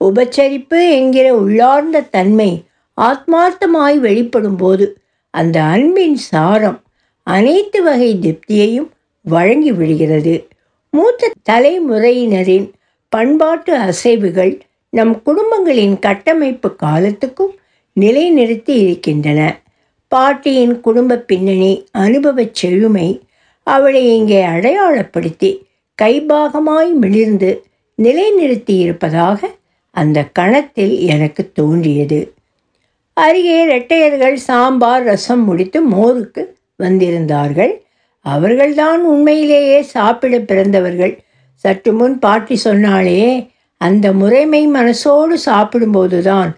உபச்சரிப்பு 0.04 0.90
என்கிற 0.90 1.34
உள்ளார்ந்த 1.34 2.00
தன்மை 2.00 2.64
ஆத்மார்த்தமாய் 3.00 3.98
வெளிப்படும் 3.98 4.56
போது 4.56 4.98
அந்த 5.40 5.56
அன்பின் 5.74 6.18
சாரம் 6.30 6.78
அனைத்து 7.26 7.78
வகை 7.82 8.10
திருப்தியையும் 8.20 8.90
வழங்கி 9.24 9.72
விடுகிறது. 9.72 10.34
மூத்த 10.94 11.32
தலைமுறையினரின் 11.50 12.66
பண்பாட்டு 13.12 13.72
அசைவுகள் 13.78 14.54
நம் 14.90 15.14
குடும்பங்களின் 15.22 15.96
கட்டமைப்பு 15.98 16.68
காலத்துக்கும் 16.76 17.54
நிலைநிறுத்தி 18.00 18.74
இருக்கின்றன. 18.84 19.40
பாட்டியின் 20.12 20.74
குடும்ப 20.80 21.16
பின்னணி 21.30 21.72
அனுபவச் 21.98 22.56
செழுமை 22.60 23.08
அவளை 23.66 24.02
இங்கே 24.16 24.40
அடையாளப்படுத்தி 24.46 25.50
கைபாகமாய் 26.02 26.92
மிளிர்ந்து 27.02 27.50
நிலைநிறுத்தியிருப்பதாக 27.98 29.40
அந்த 29.94 30.18
கணத்தில் 30.38 30.94
எனக்கு 31.12 31.42
தோன்றியது. 31.58 32.20
அருகே 33.16 33.62
இரட்டையர்கள் 33.62 34.36
சாம்பார் 34.36 35.04
ரசம் 35.04 35.44
முடித்து 35.44 35.88
மோருக்கு 35.88 36.54
வந்திருந்தார்கள். 36.82 37.72
அவர்கள்தான் 38.20 39.04
உண்மையிலேயே 39.04 39.82
சாப்பிட 39.82 40.38
பிறந்தவர்கள். 40.38 41.18
சற்று 41.54 41.92
முன் 41.92 42.18
பாட்டி 42.18 42.56
சொன்னாலே 42.56 43.50
அந்த 43.76 44.12
முறைமை 44.12 44.68
மனசோடு 44.68 45.36
சாப்பிடும்போதுதான் 45.46 46.50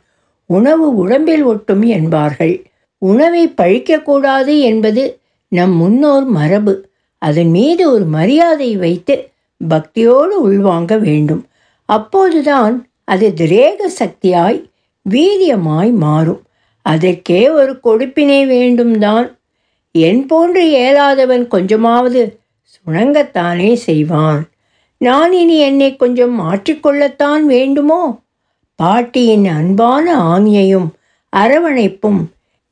உணவு 0.47 0.95
உடம்பில் 0.95 1.43
ஒட்டும் 1.43 1.83
என்பார்கள். 1.83 2.65
உணவை 2.99 3.49
பழிக்கக்கூடாது 3.49 4.61
என்பது 4.61 5.21
நம் 5.49 5.77
முன்னோர் 5.77 6.25
மரபு. 6.25 6.89
அதன் 7.19 7.51
மீது 7.51 7.93
ஒரு 7.93 8.05
மரியாதை 8.05 8.77
வைத்து 8.77 9.31
பக்தியோடு 9.69 10.51
உள்வாங்க 10.51 10.99
வேண்டும். 10.99 11.47
அப்போதுதான் 11.85 12.89
அது 13.05 13.35
திரேக 13.37 13.87
சக்தியாய் 13.87 14.71
வீரியமாய் 15.11 15.93
மாறும். 15.93 16.46
அதற்கே 16.87 17.41
ஒரு 17.51 17.73
கொடுப்பினை 17.85 18.41
வேண்டும்தான். 18.55 19.27
என் 19.95 20.23
போன்று 20.27 20.63
இயலாதவன் 20.71 21.45
கொஞ்சமாவது 21.47 22.23
சுணங்கத்தானே 22.75 23.71
செய்வான். 23.87 24.43
நான் 25.01 25.33
இனி 25.33 25.57
என்னை 25.59 25.91
கொஞ்சம் 25.97 26.35
மாற்றிக்கொள்ளத்தான் 26.41 27.43
வேண்டுமோ? 27.45 28.03
பாட்டியின் 28.79 29.47
அன்பான 29.59 30.07
ஆமியையும் 30.35 30.89
அரவணைப்பும் 31.33 32.21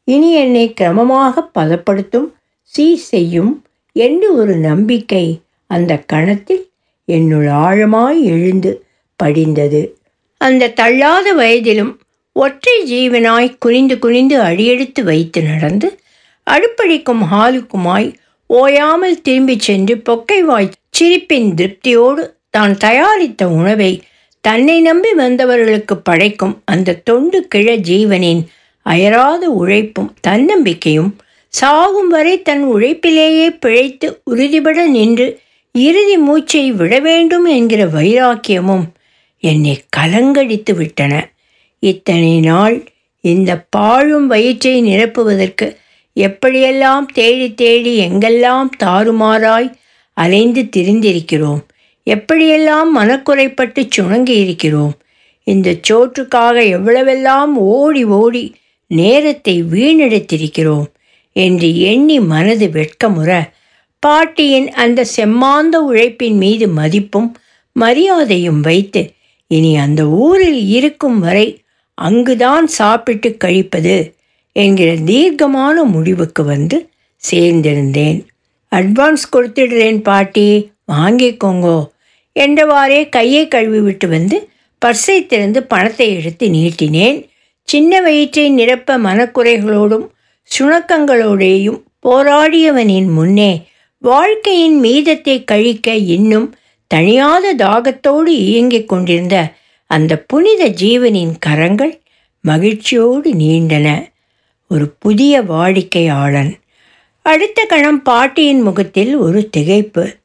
இனி 0.08 0.30
என்னை 0.34 0.64
கிரமமாக 0.80 1.44
பதப்படுத்தும் 1.54 2.28
சீ 2.72 2.86
செய்யும் 3.10 3.52
என்று 3.96 4.28
ஒரு 4.36 4.54
நம்பிக்கை 4.56 5.26
அந்த 5.70 5.92
கணத்தில் 6.12 6.64
என்னுள் 7.08 7.48
ஆழமாய் 7.66 8.20
எழுந்து 8.32 8.70
படிந்தது. 9.20 9.82
அந்த 10.40 10.72
தள்ளாத 10.80 11.26
வயதிலும் 11.32 11.92
ஒற்றை 12.37 12.76
ஜீவனாய் 12.85 13.57
குனிந்து 13.59 13.99
குனிந்து 13.99 14.41
அடியெடுத்து 14.41 15.05
வைத்து 15.05 15.43
நடந்து 15.43 15.89
அடுப்படிக்கும் 16.47 17.22
ஹாலுக்குமாய் 17.22 18.09
ஓயாமல் 18.47 19.20
திரும்பிச் 19.20 19.61
சென்று 19.61 19.95
பொக்கைவாய் 19.97 20.72
சிரிப்பின் 20.91 21.55
திருப்தியோடு 21.55 22.37
தான் 22.51 22.74
தயாரித்த 22.76 23.49
உணவை 23.49 23.93
தன்னை 24.41 24.80
நம்பி 24.80 25.11
வந்தவர்களுக்கு 25.14 25.95
படைக்கும் 25.95 26.62
அந்த 26.64 26.99
தொண்டு 27.05 27.47
கிழ 27.49 27.76
ஜீவனின் 27.76 28.43
அயராத 28.82 29.45
உழைப்பும் 29.51 30.11
தன்னம்பிக்கையும் 30.20 31.12
சாகும் 31.49 32.09
வரை 32.09 32.43
தன் 32.43 32.64
உழைப்பிலேயே 32.64 33.49
பிழைத்து 33.59 34.20
உறுதிபட 34.24 34.87
நின்று 34.87 35.26
இறுதி 35.74 36.16
மூச்சை 36.16 36.72
விட 36.72 36.99
வேண்டும் 36.99 37.45
என்கிற 37.45 37.87
வைராக்கியமும் 37.87 38.85
என்னை 39.43 39.74
கலங்கடித்து 39.97 40.72
விட்டன. 40.74 41.12
இத்தனை 41.85 42.35
நாள் 42.41 42.76
இந்த 43.24 43.51
பாழும் 43.70 44.26
வயிற்றை 44.26 44.74
நிரப்புவதற்கு 44.85 45.66
எப்படியெல்லாம் 46.16 47.07
தேடி 47.12 47.47
தேடி 47.55 47.93
எங்கெல்லாம் 48.01 48.68
தாறுமாறாய் 48.82 49.68
அலைந்து 50.16 50.62
திரிந்திருக்கிறோம்? 50.76 51.62
எப்படியெல்லாம் 52.07 52.91
மனக்குறைப்பட்டு 52.97 53.80
சுணங்கி 53.89 54.35
இருக்கிறோம் 54.41 54.93
இந்த 55.47 55.68
சோற்றுக்காக 55.89 56.57
எவ்வளவெல்லாம் 56.76 57.53
ஓடி 57.72 58.05
ஓடி 58.18 58.45
நேரத்தை 58.91 59.57
வீணெடுத்திருக்கிறோம்? 59.72 60.87
என்று 61.37 61.68
எண்ணி 61.91 62.18
மனது 62.32 62.66
வெட்கமுற 62.68 63.30
பாட்டியின் 64.03 64.68
அந்த 64.82 65.01
செம்மாந்த 65.16 65.76
உழைப்பின் 65.89 66.37
மீது 66.37 66.66
மதிப்பும் 66.78 67.28
மரியாதையும் 67.76 68.61
வைத்து 68.61 69.03
இனி 69.51 69.72
அந்த 69.76 70.03
ஊரில் 70.24 70.62
இருக்கும் 70.68 71.18
வரை 71.18 71.47
அங்குதான் 71.99 72.66
சாப்பிட்டு 72.66 73.36
கழிப்பது 73.36 73.97
என்கிற 74.53 74.97
தீர்க்கமான 75.05 75.84
முடிவுக்கு 75.84 76.45
வந்து 76.45 76.88
சேர்ந்திருந்தேன். 77.22 78.18
அட்வான்ஸ் 78.72 79.24
கொடுத்துடுறேன் 79.36 80.01
பாட்டி. 80.03 80.49
வாங்கிக்கோங்கோ 80.92 81.78
என்றவாறே 82.36 83.09
கையை 83.09 83.49
கழுவி 83.49 83.80
விட்டு 83.80 84.09
வந்து 84.09 84.36
பர்ஸை 84.82 85.26
திறந்து 85.26 85.62
பணத்தை 85.62 86.09
எடுத்து 86.14 86.47
நீட்டினேன். 86.49 87.18
சின்ன 87.68 88.01
வயிற்றை 88.01 88.51
நிரப்ப 88.51 88.99
மனக்குறைகளோடும் 88.99 90.07
சுணக்கங்களோடேயும் 90.51 91.80
போராடியவனின் 92.09 93.09
முன்னே 93.09 93.53
வாழ்க்கையின் 94.03 94.76
மீதத்தை 94.82 95.45
கழிக்க 95.45 95.95
இன்னும் 95.95 96.49
தனியாத 96.90 97.53
தாகத்தோடு 97.57 98.30
இயங்கிக் 98.47 98.88
கொண்டிருந்த 98.88 99.36
அந்த 99.87 100.18
புனித 100.18 100.68
ஜீவனின் 100.68 101.35
கரங்கள் 101.39 102.03
மகிழ்ச்சியோடு 102.41 103.32
நீண்டன. 103.32 104.12
ஒரு 104.68 104.89
புதிய 104.99 105.43
வாடிக்கையாளன். 105.43 106.53
அடுத்த 107.22 107.64
கணம் 107.64 108.03
பாட்டியின் 108.03 108.61
முகத்தில் 108.61 109.16
ஒரு 109.16 109.51
திகைப்பு. 109.57 110.16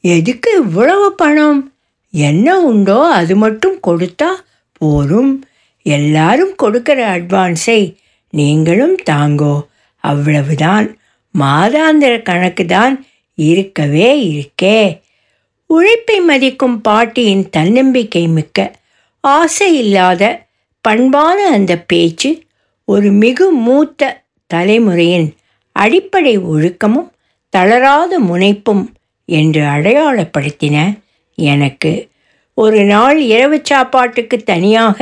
எதுக்கு 0.00 0.56
இவ்வளவு 0.56 1.14
பணம்? 1.14 1.72
என்ன 2.10 2.60
உண்டோ 2.60 3.06
அது 3.06 3.36
மட்டும் 3.36 3.78
கொடுத்தா 3.86 4.30
போரும் 4.72 5.44
எல்லாரும் 5.82 6.54
கொடுக்கிற 6.54 7.18
அட்வான்ஸை 7.18 7.96
நீங்களும் 8.30 8.96
தாங்கோ. 9.10 9.66
அவ்வளவுதான். 9.96 10.96
மாதாந்திர 11.38 12.22
கணக்கு 12.22 12.66
தான் 12.66 13.06
இருக்கவே 13.34 14.08
இருக்கே. 14.32 15.00
உழைப்பை 15.66 16.20
மதிக்கும் 16.20 16.80
பாட்டியின் 16.80 17.48
தன்னம்பிக்கை 17.50 18.28
மிக்க 18.28 18.80
ஆசை 19.24 19.78
இல்லாத 19.78 20.22
பண்பான 20.84 21.50
அந்த 21.50 21.72
பேச்சு 21.80 22.30
ஒரு 22.88 23.10
மிகு 23.12 23.50
மூத்த 23.66 24.02
தலைமுறையின் 24.50 25.28
அடிப்படை 25.76 26.38
ஒழுக்கமும் 26.38 27.10
தளராத 27.52 28.18
முனைப்பும் 28.20 28.84
என்று 29.28 29.62
அடையாளப்படுத்தின 29.74 30.76
எனக்கு. 31.38 31.92
ஒரு 32.58 32.80
நாள் 32.84 33.18
இரவு 33.26 33.60
சாப்பாட்டுக்கு 33.62 34.38
தனியாக 34.42 34.98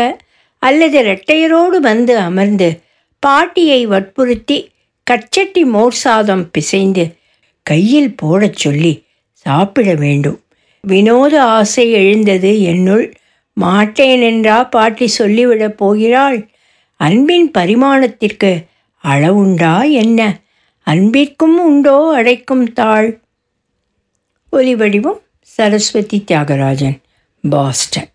அல்லது 0.63 0.97
இரட்டையரோடு 1.03 1.79
வந்து 1.81 2.19
அமர்ந்து 2.19 2.69
பாட்டியை 3.23 3.87
வற்புறுத்தி 3.87 4.59
கச்சட்டி 5.07 5.63
மோர் 5.65 5.97
சாதம் 6.05 6.51
பிசைந்து 6.51 7.05
கையில் 7.67 8.15
போடச் 8.17 8.57
சொல்லி 8.57 8.93
சாப்பிட 9.47 9.89
வேண்டும். 9.95 10.39
வினோத 10.85 11.35
ஆசை 11.45 11.91
எழுந்தது 11.93 12.63
என்னுள் 12.63 13.07
மாட்டேன் 13.61 14.23
என்றா 14.23 14.59
பாட்டி 14.75 15.07
சொல்லிவிடப் 15.19 15.79
போகிறாள். 15.81 16.39
அன்பின் 17.01 17.49
பரிமாணத்திற்கு 17.59 18.53
அளவுண்டா 19.05 19.75
என்ன? 19.93 20.21
அன்பிற்கும் 20.87 21.59
உண்டோ 21.65 21.97
அடைக்கும் 22.15 22.67
தாள்? 22.73 23.09
ஒலிவடிவம் 24.53 25.21
சரஸ்வதி 25.57 26.19
தியாகராஜன் 26.27 26.99
பாஸ்டன். 27.51 28.11